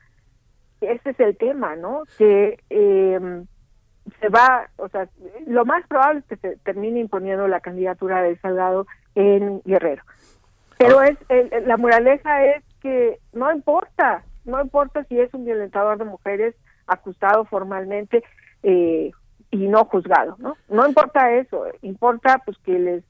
[0.81, 2.03] Ese es el tema, ¿no?
[2.19, 3.45] Que eh,
[4.21, 5.09] se va, o sea,
[5.47, 10.03] lo más probable es que se termine imponiendo la candidatura de Salgado en Guerrero.
[10.79, 11.17] Pero es
[11.67, 16.55] la moraleja es que no importa, no importa si es un violentador de mujeres
[16.87, 18.23] acusado formalmente
[18.63, 19.11] eh,
[19.51, 20.57] y no juzgado, ¿no?
[20.69, 23.05] No importa eso, importa pues que les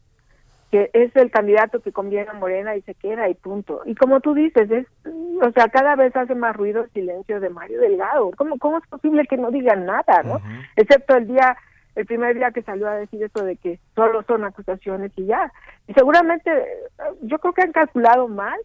[0.72, 3.82] que es el candidato que conviene a Morena y se queda y punto.
[3.84, 7.50] Y como tú dices, es, o sea, cada vez hace más ruido el silencio de
[7.50, 8.30] Mario Delgado.
[8.38, 10.40] ¿Cómo, cómo es posible que no digan nada, no?
[10.76, 11.58] Excepto el día,
[11.94, 15.52] el primer día que salió a decir eso de que solo son acusaciones y ya.
[15.88, 16.50] Y seguramente,
[17.20, 18.58] yo creo que han calculado mal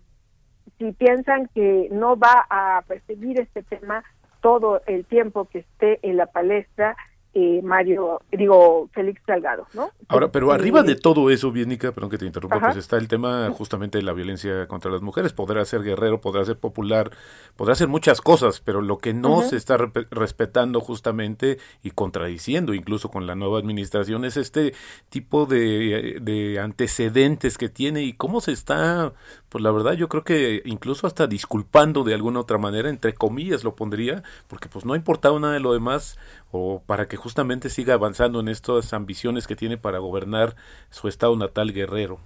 [0.77, 4.03] si piensan que no va a perseguir este tema
[4.41, 6.95] todo el tiempo que esté en la palestra
[7.39, 9.91] eh, Mario, digo, Félix Salgado, ¿no?
[10.07, 13.51] Ahora, pero arriba de todo eso, Bienica, perdón que te interrumpa, pues está el tema
[13.51, 15.33] justamente de la violencia contra las mujeres.
[15.33, 17.11] Podrá ser guerrero, podrá ser popular,
[17.55, 19.77] podrá ser muchas cosas, pero lo que no se está
[20.09, 24.73] respetando justamente y contradiciendo incluso con la nueva administración es este
[25.09, 29.13] tipo de, de antecedentes que tiene y cómo se está,
[29.49, 33.63] pues la verdad yo creo que incluso hasta disculpando de alguna otra manera, entre comillas
[33.63, 36.17] lo pondría, porque pues no ha importado nada de lo demás
[36.51, 40.55] o para que justamente siga avanzando en estas ambiciones que tiene para gobernar
[40.89, 42.19] su estado natal guerrero.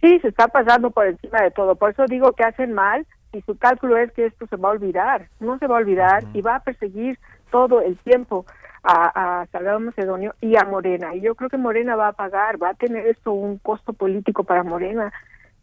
[0.00, 1.76] Sí, se está pasando por encima de todo.
[1.76, 4.72] Por eso digo que hacen mal y su cálculo es que esto se va a
[4.72, 5.28] olvidar.
[5.40, 7.18] No se va a olvidar y va a perseguir
[7.50, 8.44] todo el tiempo
[8.82, 11.14] a, a Salgado Macedonio y a Morena.
[11.14, 14.42] Y yo creo que Morena va a pagar, va a tener esto un costo político
[14.42, 15.12] para Morena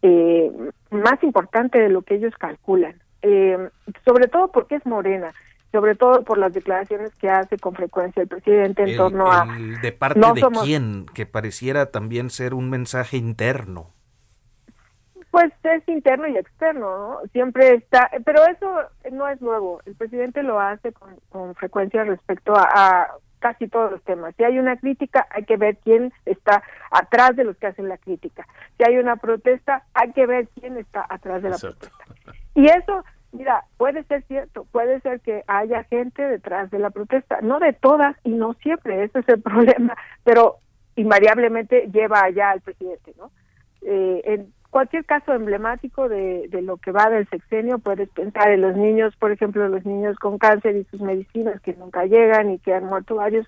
[0.01, 0.51] eh,
[0.91, 3.69] más importante de lo que ellos calculan, eh,
[4.05, 5.33] sobre todo porque es morena
[5.71, 9.47] sobre todo por las declaraciones que hace con frecuencia el presidente en torno a...
[9.81, 11.05] ¿De parte de quién?
[11.13, 13.93] Que pareciera también ser un mensaje interno.
[15.31, 17.27] Pues es interno y externo, ¿no?
[17.31, 19.79] Siempre está, pero eso no es nuevo.
[19.85, 23.07] El presidente lo hace con, frecuencia respecto a,
[23.37, 24.33] casi todos los temas.
[24.37, 27.99] Si hay una crítica, hay que ver quién está atrás de los que hacen la
[27.99, 28.47] crítica.
[28.77, 32.03] Si hay una protesta, hay que ver quién está atrás de la protesta.
[32.55, 37.39] Y eso, mira, puede ser cierto, puede ser que haya gente detrás de la protesta,
[37.41, 40.57] no de todas y no siempre, ese es el problema, pero
[40.95, 43.31] invariablemente lleva allá al presidente, ¿no?
[43.81, 48.75] Eh, en, cualquier caso emblemático de, lo que va del sexenio, puedes pensar en los
[48.75, 52.73] niños, por ejemplo, los niños con cáncer y sus medicinas que nunca llegan y que
[52.73, 53.47] han muerto varios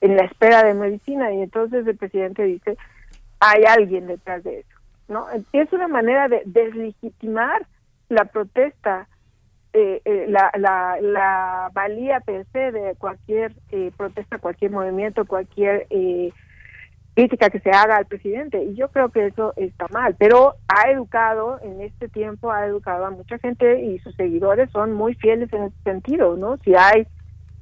[0.00, 2.76] en la espera de medicina y entonces el presidente dice,
[3.40, 5.26] hay alguien detrás de eso, ¿no?
[5.52, 7.66] Es una manera de deslegitimar
[8.08, 9.08] la protesta,
[9.74, 15.86] eh, eh, la, la, la valía per se de cualquier eh, protesta, cualquier movimiento, cualquier
[15.90, 16.32] eh,
[17.14, 20.90] crítica que se haga al presidente y yo creo que eso está mal, pero ha
[20.90, 25.52] educado en este tiempo ha educado a mucha gente y sus seguidores son muy fieles
[25.52, 26.56] en ese sentido, ¿no?
[26.58, 27.06] Si hay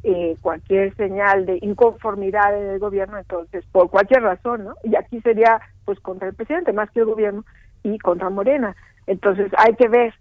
[0.04, 4.74] eh, cualquier señal de inconformidad en el gobierno, entonces por cualquier razón, ¿no?
[4.84, 7.44] Y aquí sería pues contra el presidente más que el gobierno
[7.82, 8.74] y contra Morena.
[9.06, 10.14] Entonces hay que ver,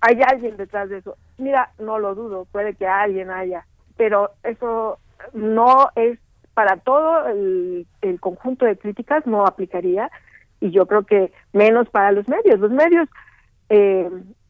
[0.00, 1.16] hay alguien detrás de eso.
[1.38, 3.66] Mira, no lo dudo, puede que alguien haya,
[3.96, 4.98] pero eso
[5.32, 6.18] no es
[6.54, 7.86] para todo el,
[8.20, 10.10] conjunto de críticas no aplicaría
[10.60, 12.58] y yo creo que menos para los medios.
[12.58, 13.08] Los medios
[13.68, 14.08] eh,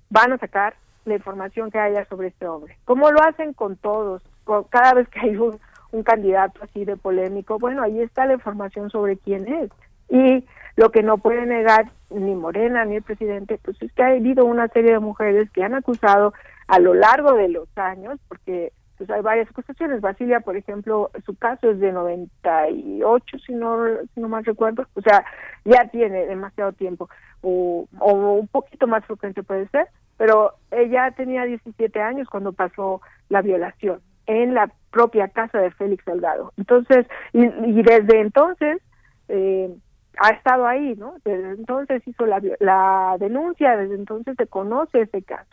[0.08, 0.74] van a sacar
[1.04, 4.22] la información que haya sobre este hombre, como lo hacen con todos.
[4.70, 9.16] cada vez que hay un candidato así de polémico, bueno, ahí está la información sobre
[9.16, 9.70] quién es.
[10.08, 10.44] Y
[10.76, 14.44] lo que no puede negar ni Morena ni el presidente, pues es que ha habido
[14.44, 16.32] una serie de mujeres que han acusado
[16.68, 20.00] a lo largo de los años, porque pues hay varias acusaciones.
[20.00, 23.84] Basilia, por ejemplo, su caso es de 98, si no,
[24.14, 24.86] si no mal recuerdo.
[24.94, 25.24] O sea,
[25.64, 27.08] ya tiene demasiado tiempo,
[27.42, 33.00] o, o un poquito más frecuente puede ser, pero ella tenía 17 años cuando pasó
[33.28, 36.52] la violación en la propia casa de Félix Salgado.
[36.56, 38.80] Entonces, y, y desde entonces
[39.28, 39.74] eh,
[40.18, 41.16] ha estado ahí, ¿no?
[41.24, 45.50] Desde entonces hizo la, la denuncia, desde entonces se conoce ese caso.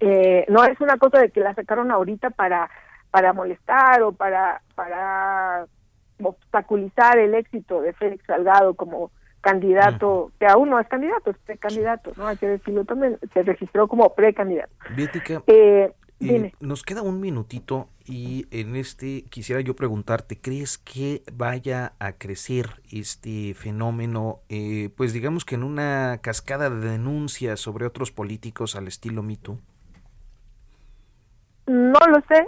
[0.00, 2.70] Eh, no es una cosa de que la sacaron ahorita para
[3.10, 5.66] para molestar o para para
[6.22, 9.10] obstaculizar el éxito de Félix Salgado como
[9.42, 12.28] candidato, que aún no es candidato, es precandidato, ¿no?
[12.28, 14.72] Hay que decirlo también, se registró como precandidato.
[15.48, 15.92] Eh,
[16.30, 22.12] eh, nos queda un minutito y en este quisiera yo preguntarte, ¿crees que vaya a
[22.12, 28.76] crecer este fenómeno, eh, pues digamos que en una cascada de denuncias sobre otros políticos
[28.76, 29.58] al estilo MeToo?
[31.66, 32.44] No lo sé.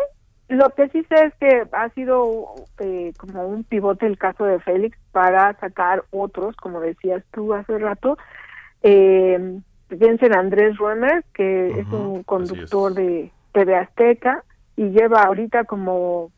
[0.48, 4.60] Lo que sí sé es que ha sido eh, como un pivote el caso de
[4.60, 8.18] Félix para sacar otros, como decías tú hace rato.
[8.82, 14.44] Eh, piensen Andrés Ruemer, que es un conductor de TV Azteca
[14.76, 16.30] y lleva ahorita como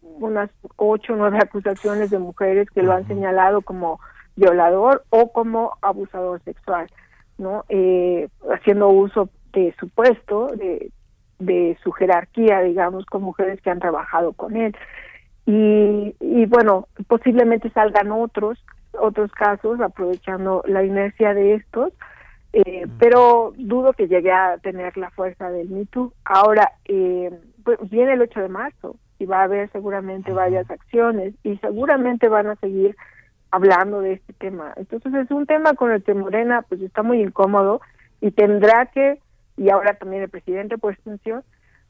[0.00, 4.00] unas ocho o nueve acusaciones de mujeres que lo han señalado como
[4.36, 6.86] violador o como abusador sexual,
[7.36, 7.64] ¿no?
[7.68, 10.92] Eh, haciendo uso de su puesto, de,
[11.40, 14.76] de su jerarquía, digamos, con mujeres que han trabajado con él.
[15.44, 21.92] Y, y bueno, posiblemente salgan otros, otros casos aprovechando la inercia de estos,
[22.52, 25.86] eh, pero dudo que llegue a tener la fuerza del Me
[26.24, 27.30] Ahora, eh,
[27.64, 32.28] pues viene el 8 de marzo y va a haber seguramente varias acciones y seguramente
[32.28, 32.96] van a seguir
[33.50, 34.72] hablando de este tema.
[34.76, 37.80] Entonces es un tema con el que Morena pues está muy incómodo
[38.20, 39.20] y tendrá que,
[39.56, 41.42] y ahora también el presidente por extensión,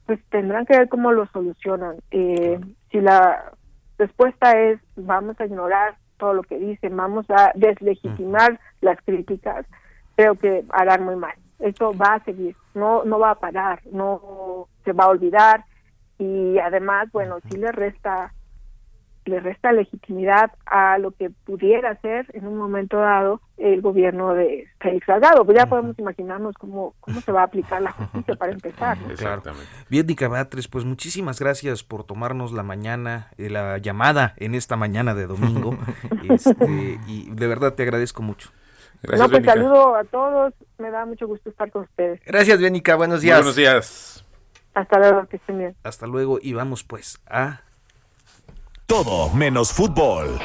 [0.05, 1.97] pues tendrán que ver cómo lo solucionan.
[2.11, 2.59] Eh,
[2.91, 3.51] si la
[3.97, 9.65] respuesta es vamos a ignorar todo lo que dicen, vamos a deslegitimar las críticas,
[10.19, 11.33] creo que harán muy mal.
[11.59, 15.63] Esto va a seguir, no no va a parar, no se va a olvidar
[16.17, 18.33] y además, bueno, sí le resta
[19.23, 24.67] le resta legitimidad a lo que pudiera ser en un momento dado el gobierno de
[24.79, 25.45] Félix Salgado.
[25.45, 28.97] Pues ya podemos imaginarnos cómo, cómo se va a aplicar la justicia para empezar.
[29.09, 29.67] Exactamente.
[29.89, 35.13] Bien, Batres, pues muchísimas gracias por tomarnos la mañana, eh, la llamada en esta mañana
[35.13, 35.77] de domingo.
[36.29, 38.49] este, y de verdad te agradezco mucho.
[39.01, 42.19] Gracias, no, pues saludo a todos, me da mucho gusto estar con ustedes.
[42.25, 43.37] Gracias, Bénica, buenos días.
[43.37, 44.25] buenos días.
[44.73, 45.75] Hasta luego, que estén bien.
[45.83, 47.61] Hasta luego y vamos pues a...
[48.85, 50.39] Todo menos fútbol.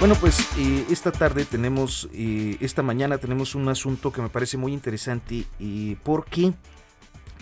[0.00, 4.56] Bueno, pues eh, esta tarde tenemos, eh, esta mañana tenemos un asunto que me parece
[4.56, 5.44] muy interesante.
[5.60, 6.54] y ¿Por qué?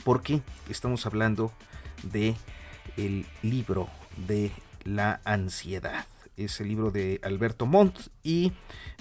[0.05, 1.53] Porque estamos hablando
[2.03, 2.35] de
[2.99, 3.89] el libro
[4.26, 4.51] de
[4.85, 6.07] la ansiedad.
[6.37, 8.53] Es el libro de Alberto Montt y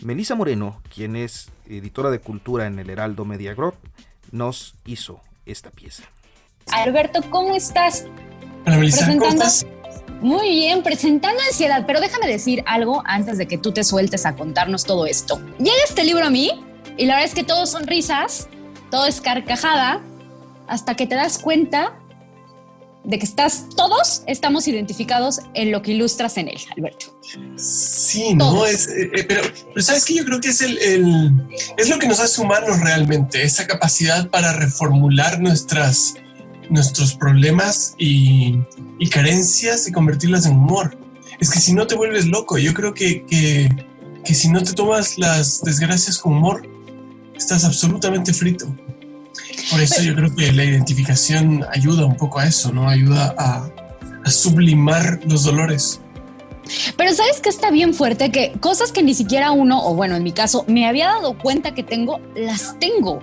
[0.02, 3.76] Melisa Moreno, quien es editora de cultura en el Heraldo Media Group,
[4.32, 6.04] nos hizo esta pieza.
[6.72, 8.06] Alberto, ¿cómo estás?
[8.66, 9.66] Hola, Melissa, ¿cómo estás?
[10.22, 14.36] Muy bien, presentando ansiedad, pero déjame decir algo antes de que tú te sueltes a
[14.36, 15.42] contarnos todo esto.
[15.60, 16.52] Llega este libro a mí
[16.98, 18.50] y la verdad es que todo son risas,
[18.92, 20.02] todo es carcajada,
[20.68, 21.99] hasta que te das cuenta
[23.04, 27.18] de que estás, todos estamos identificados en lo que ilustras en él, Alberto.
[27.56, 29.44] Sí, no, es, eh, eh, pero,
[29.82, 30.78] sabes que yo creo que es el,
[31.78, 36.16] es lo que nos hace humanos realmente, esa capacidad para reformular nuestras
[36.70, 38.60] nuestros problemas y,
[39.12, 40.98] carencias y convertirlas en humor.
[41.40, 45.18] Es que si no te vuelves loco, yo creo que, que, si no te tomas
[45.18, 46.68] las desgracias con humor,
[47.36, 48.68] estás absolutamente frito.
[49.70, 52.90] Por eso yo creo que la identificación ayuda un poco a eso, ¿no?
[52.90, 53.70] Ayuda a,
[54.24, 56.00] a sublimar los dolores.
[56.98, 60.24] Pero sabes que está bien fuerte que cosas que ni siquiera uno, o bueno, en
[60.24, 63.22] mi caso, me había dado cuenta que tengo, las tengo.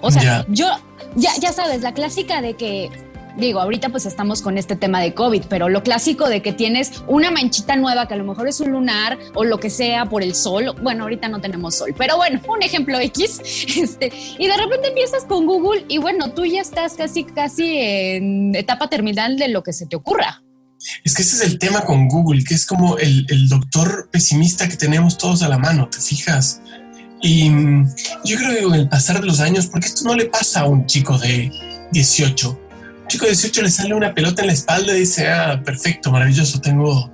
[0.00, 0.68] O sea, yo
[1.14, 2.90] ya, ya sabes, la clásica de que
[3.36, 7.02] digo, ahorita pues estamos con este tema de COVID, pero lo clásico de que tienes
[7.06, 10.22] una manchita nueva que a lo mejor es un lunar o lo que sea por
[10.22, 13.40] el sol, bueno, ahorita no tenemos sol, pero bueno, un ejemplo X,
[13.76, 18.54] este, y de repente empiezas con Google y bueno, tú ya estás casi, casi en
[18.54, 20.42] etapa terminal de lo que se te ocurra.
[21.04, 24.76] Es que ese es el tema con Google, que es como el, doctor pesimista que
[24.76, 26.60] tenemos todos a la mano, ¿te fijas?
[27.22, 30.26] Y mm, yo creo que con el pasar de los años, porque esto no le
[30.26, 31.50] pasa a un chico de
[31.92, 32.65] 18.
[33.08, 36.60] Chico de 18 le sale una pelota en la espalda y dice, ah, perfecto, maravilloso,
[36.60, 37.10] tengo,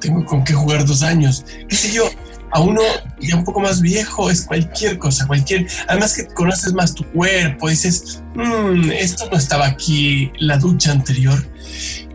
[0.00, 1.44] tengo con qué jugar dos años.
[1.68, 2.08] ¿Qué sé yo?
[2.50, 2.80] A uno
[3.20, 5.66] ya un poco más viejo es cualquier cosa, cualquier.
[5.88, 11.44] Además que conoces más tu cuerpo, dices, mmm, esto no estaba aquí la ducha anterior.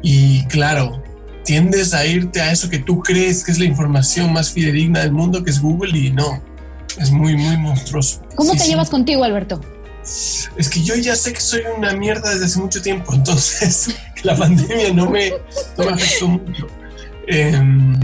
[0.01, 1.03] Y claro,
[1.43, 5.11] tiendes a irte a eso que tú crees que es la información más fidedigna del
[5.11, 6.41] mundo, que es Google, y no
[6.97, 8.21] es muy, muy monstruoso.
[8.35, 9.61] ¿Cómo te llevas contigo, Alberto?
[10.03, 14.35] Es que yo ya sé que soy una mierda desde hace mucho tiempo, entonces la
[14.35, 15.31] pandemia no me,
[15.77, 16.67] no me afectó mucho.
[17.27, 17.99] Em,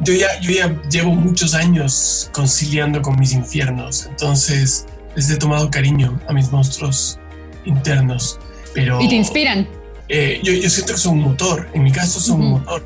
[0.00, 5.70] yo, ya, yo ya llevo muchos años conciliando con mis infiernos, entonces les he tomado
[5.70, 7.18] cariño a mis monstruos
[7.64, 8.38] internos.
[8.74, 9.68] Pero, ¿Y te inspiran?
[10.08, 12.84] Eh, yo, yo, siento que son un motor, en mi caso son un motor.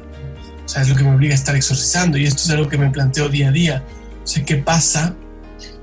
[0.65, 2.77] O sea, es lo que me obliga a estar exorcizando y esto es algo que
[2.77, 3.85] me planteo día a día
[4.29, 5.17] sé qué pasa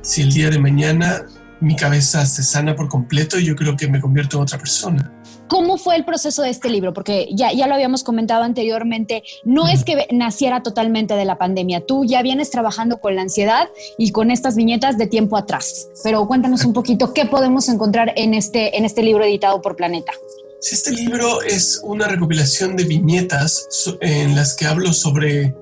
[0.04, 1.26] si el día de mañana
[1.62, 5.12] mi cabeza se sana por completo y yo creo que me convierto en otra persona.
[5.47, 6.93] ¿Cómo fue el proceso de este libro?
[6.93, 11.86] Porque ya, ya lo habíamos comentado anteriormente, no es que naciera totalmente de la pandemia,
[11.86, 16.28] tú ya vienes trabajando con la ansiedad y con estas viñetas de tiempo atrás, pero
[16.28, 20.14] cuéntanos un poquito qué podemos encontrar en este, en este libro editado por Planeta.
[20.62, 23.68] Este libro es una recopilación de viñetas
[24.01, 25.53] en las que hablo sobre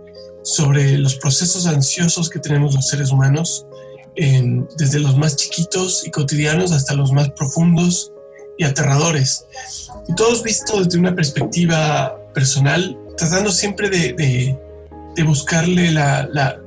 [0.43, 3.65] sobre los procesos ansiosos que tenemos los seres humanos,
[4.15, 8.11] desde los más chiquitos y cotidianos hasta los más profundos
[8.57, 9.45] y aterradores.
[10.07, 14.57] Y todos vistos desde una perspectiva personal, tratando siempre de,
[15.25, 16.59] buscarle la,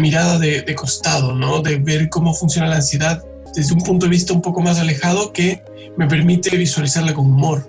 [0.00, 1.60] mirada de, de, costado, ¿no?
[1.62, 5.32] de ver cómo funciona la ansiedad desde un punto de vista un poco más alejado
[5.32, 5.62] que
[5.96, 7.66] me permite visualizarla con humor.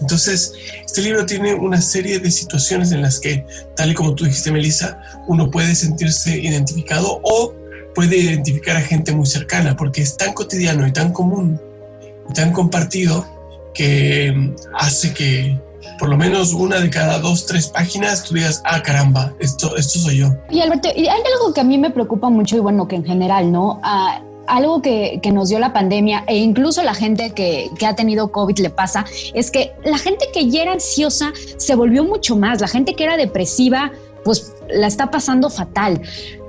[0.00, 0.52] Entonces,
[0.84, 4.50] este libro tiene una serie de situaciones en las que, tal y como tú dijiste,
[4.50, 7.54] Melissa, uno puede sentirse identificado o
[7.94, 11.60] puede identificar a gente muy cercana, porque es tan cotidiano y tan común
[12.28, 13.26] y tan compartido
[13.74, 15.58] que mm, hace que
[15.98, 19.98] por lo menos una de cada dos, tres páginas tú digas, ah, caramba, esto, esto
[19.98, 20.28] soy yo.
[20.50, 23.52] Y Alberto, hay algo que a mí me preocupa mucho y bueno, que en general,
[23.52, 23.80] ¿no?
[23.82, 28.58] Ah, algo que, nos dio la pandemia e incluso la gente que, ha tenido COVID
[28.58, 32.68] le pasa, es que la gente que ya era ansiosa se volvió mucho más, la
[32.68, 33.92] gente que era depresiva
[34.24, 36.00] pues la está pasando fatal,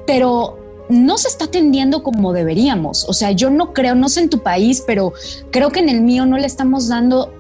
[0.06, 3.06] pero no se está atendiendo como deberíamos.
[3.08, 5.14] O sea, yo no creo, no sé en tu país, pero
[5.52, 7.34] creo que en el mío no le estamos dando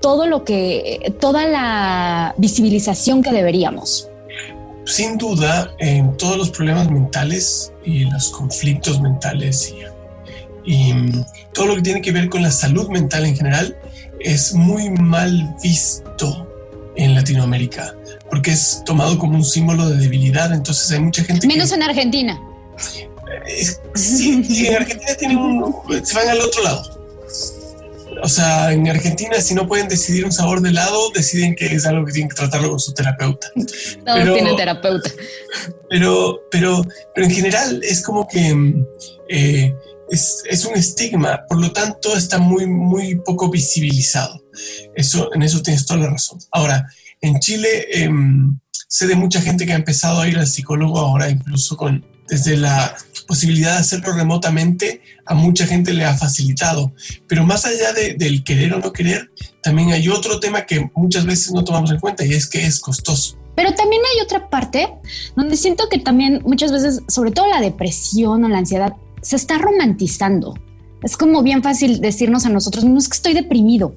[0.00, 4.08] todo lo que, toda la visibilización que deberíamos.
[4.84, 9.84] Sin duda, en todos los problemas mentales y los conflictos mentales y
[10.66, 10.92] y
[11.52, 13.78] todo lo que tiene que ver con la salud mental en general
[14.18, 16.48] es muy mal visto
[16.96, 17.94] en Latinoamérica
[18.28, 20.52] porque es tomado como un símbolo de debilidad.
[20.52, 21.46] Entonces hay mucha gente.
[21.46, 22.40] Menos en Argentina.
[23.94, 26.82] Sí, en Argentina tienen un, se van al otro lado.
[28.22, 31.86] o sea, en Argentina si no pueden decidir un sabor de helado, deciden que es
[31.86, 33.48] algo que tienen que tratarlo con su terapeuta.
[34.04, 35.10] Todos tienen terapeuta.
[35.88, 38.74] Pero, pero, pero en general es como que
[39.28, 39.74] eh,
[40.10, 44.42] es, es, un estigma, por lo tanto está muy, muy poco visibilizado.
[44.94, 46.38] Eso, en eso tienes toda la razón.
[46.52, 46.86] Ahora,
[47.20, 48.10] en Chile eh,
[48.88, 52.56] sé de mucha gente que ha empezado a ir al psicólogo ahora, incluso con desde
[52.56, 52.96] la
[53.26, 56.92] posibilidad de hacerlo remotamente, a mucha gente le ha facilitado.
[57.26, 59.30] Pero más allá de, del querer o no querer,
[59.62, 62.80] también hay otro tema que muchas veces no tomamos en cuenta y es que es
[62.80, 63.36] costoso.
[63.56, 64.88] Pero también hay otra parte
[65.34, 69.58] donde siento que también muchas veces, sobre todo la depresión o la ansiedad, se está
[69.58, 70.54] romantizando.
[71.02, 73.96] Es como bien fácil decirnos a nosotros no es que estoy deprimido.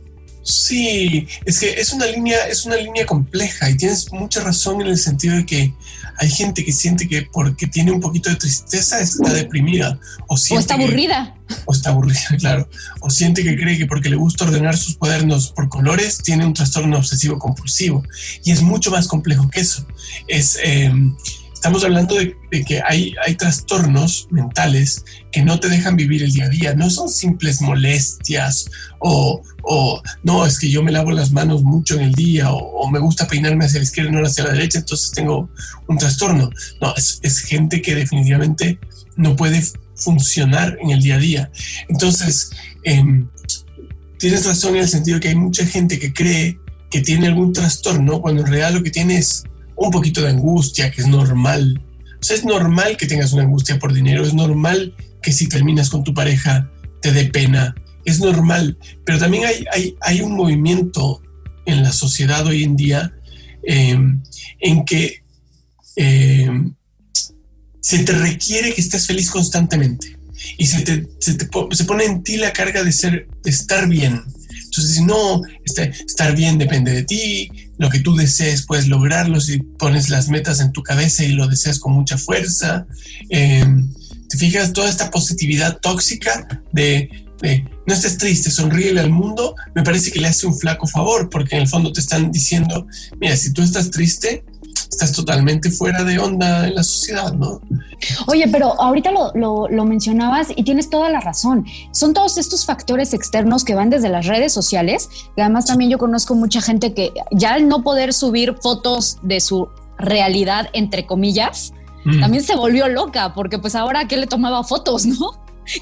[0.49, 4.87] Sí, es que es una línea, es una línea compleja y tienes mucha razón en
[4.87, 5.73] el sentido de que
[6.17, 9.99] hay gente que siente que porque tiene un poquito de tristeza está deprimida.
[10.25, 11.37] O, está aburrida.
[11.65, 12.67] O está aburrida, claro.
[12.99, 16.55] O siente que cree que porque le gusta ordenar sus cuadernos por colores tiene un
[16.55, 18.03] trastorno obsesivo compulsivo.
[18.43, 19.85] Y es mucho más complejo que eso.
[20.27, 21.15] Es, em,
[21.59, 26.45] estamos hablando de, que hay, hay trastornos mentales que no te dejan vivir el día
[26.45, 26.73] a día.
[26.73, 31.95] No son simples molestias o, o no, es que yo me lavo las manos mucho
[31.95, 34.79] en el día o, me gusta peinarme hacia la izquierda y no hacia la derecha,
[34.79, 35.49] entonces tengo
[35.89, 36.49] un trastorno.
[36.79, 38.79] No, es, es gente que definitivamente
[39.17, 39.61] no puede
[39.95, 41.51] funcionar en el día a día.
[41.89, 42.51] Entonces,
[42.85, 43.03] eh,
[44.17, 46.57] tienes razón en el sentido que hay mucha gente que cree
[46.89, 49.43] que tiene algún trastorno cuando en realidad lo que tiene es
[49.79, 51.81] un poquito de angustia, que es normal.
[52.19, 55.89] O sea, es normal que tengas una angustia por dinero, es normal que si terminas
[55.89, 56.69] con tu pareja
[57.01, 57.73] te dé pena,
[58.05, 61.21] es normal, pero también hay, hay, hay un movimiento
[61.65, 63.13] en la sociedad hoy en día
[63.63, 64.21] em,
[64.59, 65.23] en que
[65.95, 66.73] em,
[67.79, 70.17] se te requiere que estés feliz constantemente
[70.57, 73.87] y se, te, se, te, se pone en ti la carga de, ser, de estar
[73.87, 74.23] bien.
[74.83, 79.59] Entonces, no, este, estar bien depende de ti, lo que tú desees puedes lograrlo si
[79.59, 82.85] pones las metas en tu cabeza y lo deseas con mucha fuerza.
[83.29, 83.89] Em,
[84.29, 87.09] te fijas, toda esta positividad tóxica de,
[87.87, 91.55] no estés triste, sonríele al mundo, me parece que le hace un flaco favor, porque
[91.55, 92.85] en el fondo te están diciendo,
[93.19, 94.43] mira, si tú estás triste,
[94.99, 97.61] estás totalmente fuera de onda en la sociedad, ¿no?
[98.27, 101.65] Oye, pero ahorita lo, lo, mencionabas y tienes toda la razón.
[101.91, 105.97] Son todos estos factores externos que van desde las redes sociales, y además también yo
[105.97, 111.71] conozco mucha gente que ya al no poder subir fotos de su realidad, entre comillas,
[112.03, 112.19] mm.
[112.19, 115.31] también se volvió loca, porque pues ahora que le tomaba fotos, ¿no?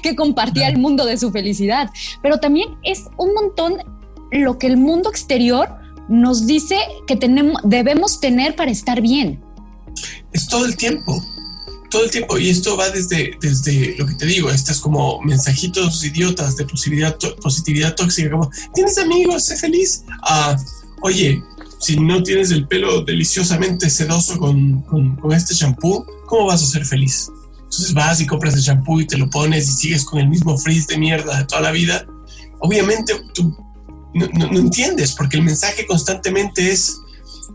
[0.00, 1.90] Que compartía el mundo de su felicidad.
[2.22, 3.78] Pero también es un montón
[4.30, 5.74] lo que el mundo exterior
[6.08, 9.40] nos dice que tenemos, debemos tener para estar bien.
[10.32, 11.22] Es todo el tiempo,
[11.90, 12.38] todo el tiempo.
[12.38, 17.16] Y esto va desde, desde lo que te digo, estas como mensajitos idiotas de positividad,
[17.40, 19.44] positividad tóxica, como, ¿tienes amigos?
[19.44, 20.04] Sé feliz.
[20.22, 20.56] Ah,
[21.02, 21.42] oye,
[21.78, 26.66] si no tienes el pelo deliciosamente sedoso con, con, con este shampoo, ¿cómo vas a
[26.66, 27.30] ser feliz?
[27.56, 30.56] Entonces vas y compras el shampoo y te lo pones y sigues con el mismo
[30.56, 32.06] frizz de mierda de toda la vida.
[32.60, 33.54] Obviamente tú
[34.18, 36.98] no, entiendes, porque el mensaje constantemente es,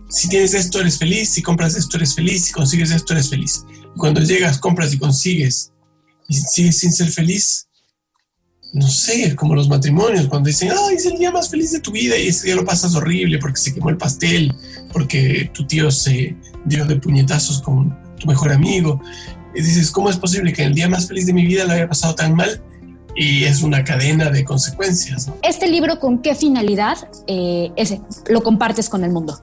[0.09, 3.63] si tienes esto eres feliz, si compras esto eres feliz, si consigues esto eres feliz.
[3.97, 5.71] Cuando llegas, compras y consigues
[6.27, 7.67] y sigues sin ser feliz,
[8.73, 11.91] no sé, como los matrimonios, cuando dicen, ay, es el día más feliz de tu
[11.91, 14.53] vida y ese día lo pasas horrible porque se quemó el pastel,
[14.91, 16.35] porque tu tío se
[16.65, 18.99] dio de puñetazos con tu mejor amigo.
[19.55, 21.87] Y dices, ¿cómo es posible que el día más feliz de mi vida lo haya
[21.87, 22.63] pasado tan mal?
[23.15, 25.29] Y es una cadena de consecuencias.
[25.41, 26.97] ¿Este libro con qué finalidad
[27.27, 29.39] eh, ese, lo compartes con el mundo?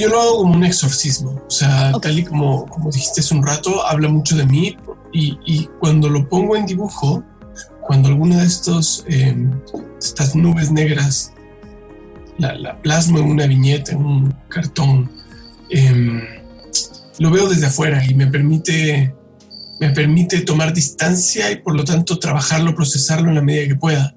[0.00, 3.46] yo lo hago como un exorcismo, o sea, tal y como, como dijiste hace un
[3.46, 4.76] rato, habla mucho de mí
[5.12, 7.22] y, y cuando lo pongo en dibujo,
[7.82, 9.52] cuando alguna de estos, em,
[9.98, 11.32] estas nubes negras
[12.38, 15.10] la, la, plasmo en una viñeta, en un cartón,
[15.68, 16.22] em,
[17.18, 19.14] lo veo desde afuera y me permite
[19.84, 24.16] me permite tomar distancia y por lo tanto trabajarlo, procesarlo en la medida que pueda.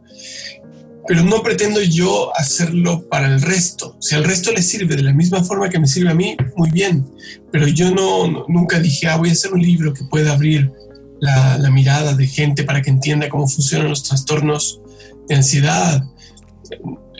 [1.05, 3.97] Pero no pretendo yo hacerlo para el resto.
[3.99, 6.71] Si al resto le sirve de la misma forma que me sirve a mí, muy
[6.71, 7.05] bien.
[7.51, 10.71] Pero yo no, nunca dije, ah, voy a hacer un libro que pueda abrir
[11.19, 14.79] la, mirada de gente para que entienda cómo funcionan los trastornos
[15.27, 16.01] de ansiedad.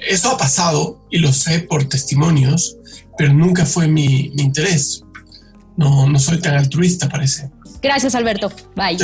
[0.09, 2.77] Eso ha pasado y lo sé por testimonios,
[3.17, 5.03] pero nunca fue mi, mi interés.
[5.75, 7.51] No, no soy tan altruista, parece.
[7.81, 8.51] Gracias, Alberto.
[8.75, 8.97] Bye.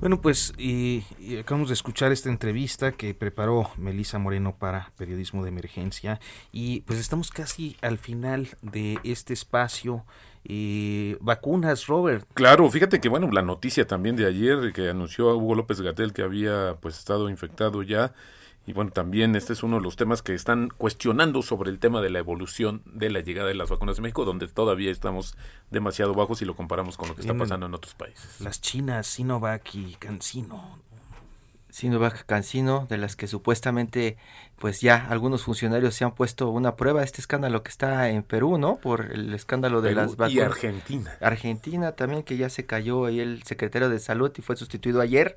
[0.00, 1.04] Bueno, pues y,
[1.38, 6.20] acabamos de escuchar esta entrevista que preparó Melisa Moreno para Periodismo de Emergencia
[6.52, 10.04] y pues estamos casi al final de este espacio.
[10.42, 12.26] y vacunas, Robert.
[12.32, 16.14] Claro, fíjate que bueno, la noticia también de ayer que anunció a Hugo López Gatel
[16.14, 18.14] que había pues estado infectado ya
[18.70, 22.00] y bueno, también este es uno de los temas que están cuestionando sobre el tema
[22.00, 25.36] de la evolución de la llegada de las vacunas de México, donde todavía estamos
[25.72, 28.40] demasiado bajos si lo comparamos con lo que está pasando en otros países.
[28.40, 30.78] Las chinas, Sinovac y CanSino.
[31.68, 34.16] Sinovac Cancino, de las que supuestamente,
[34.60, 37.02] pues ya algunos funcionarios se han puesto una prueba.
[37.02, 38.76] Este escándalo que está en Perú, ¿no?
[38.76, 40.32] Por el escándalo de las vacunas.
[40.32, 41.16] Y Argentina.
[41.20, 45.36] Argentina también, que ya se cayó ahí el secretario de Salud y fue sustituido ayer.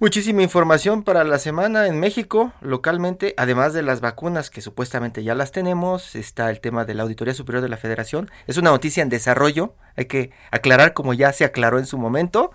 [0.00, 5.34] Muchísima información para la semana en México, localmente, además de las vacunas que supuestamente ya
[5.34, 8.30] las tenemos, está el tema de la Auditoría Superior de la Federación.
[8.46, 12.50] Es una noticia en desarrollo, hay que aclarar como ya se aclaró en su momento,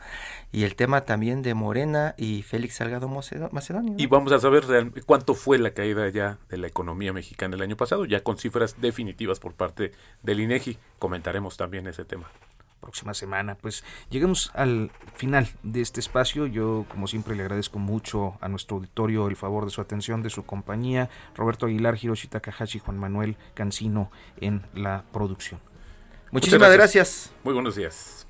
[0.52, 3.94] y el tema también de Morena y Félix Salgado Macedonio.
[3.96, 4.64] Y vamos a saber
[5.06, 8.82] cuánto fue la caída ya de la economía mexicana el año pasado, ya con cifras
[8.82, 9.92] definitivas por parte
[10.24, 10.80] del INEGI.
[10.98, 12.28] Comentaremos también ese tema
[12.86, 13.56] próxima semana.
[13.56, 16.46] Pues lleguemos al final de este espacio.
[16.46, 20.30] Yo, como siempre, le agradezco mucho a nuestro auditorio el favor de su atención, de
[20.30, 21.10] su compañía.
[21.36, 25.60] Roberto Aguilar, Hiroshi Takahashi, Juan Manuel Cancino en la producción.
[26.32, 27.34] Muchísimas gracias.
[27.44, 28.28] Muy buenos días.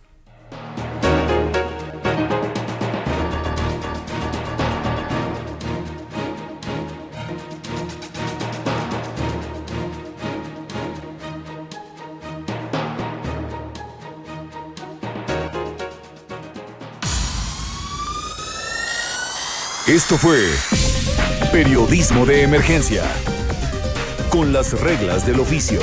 [19.88, 20.40] Esto fue
[21.52, 23.04] Periodismo de Emergencia,
[24.32, 25.80] con las reglas del oficio.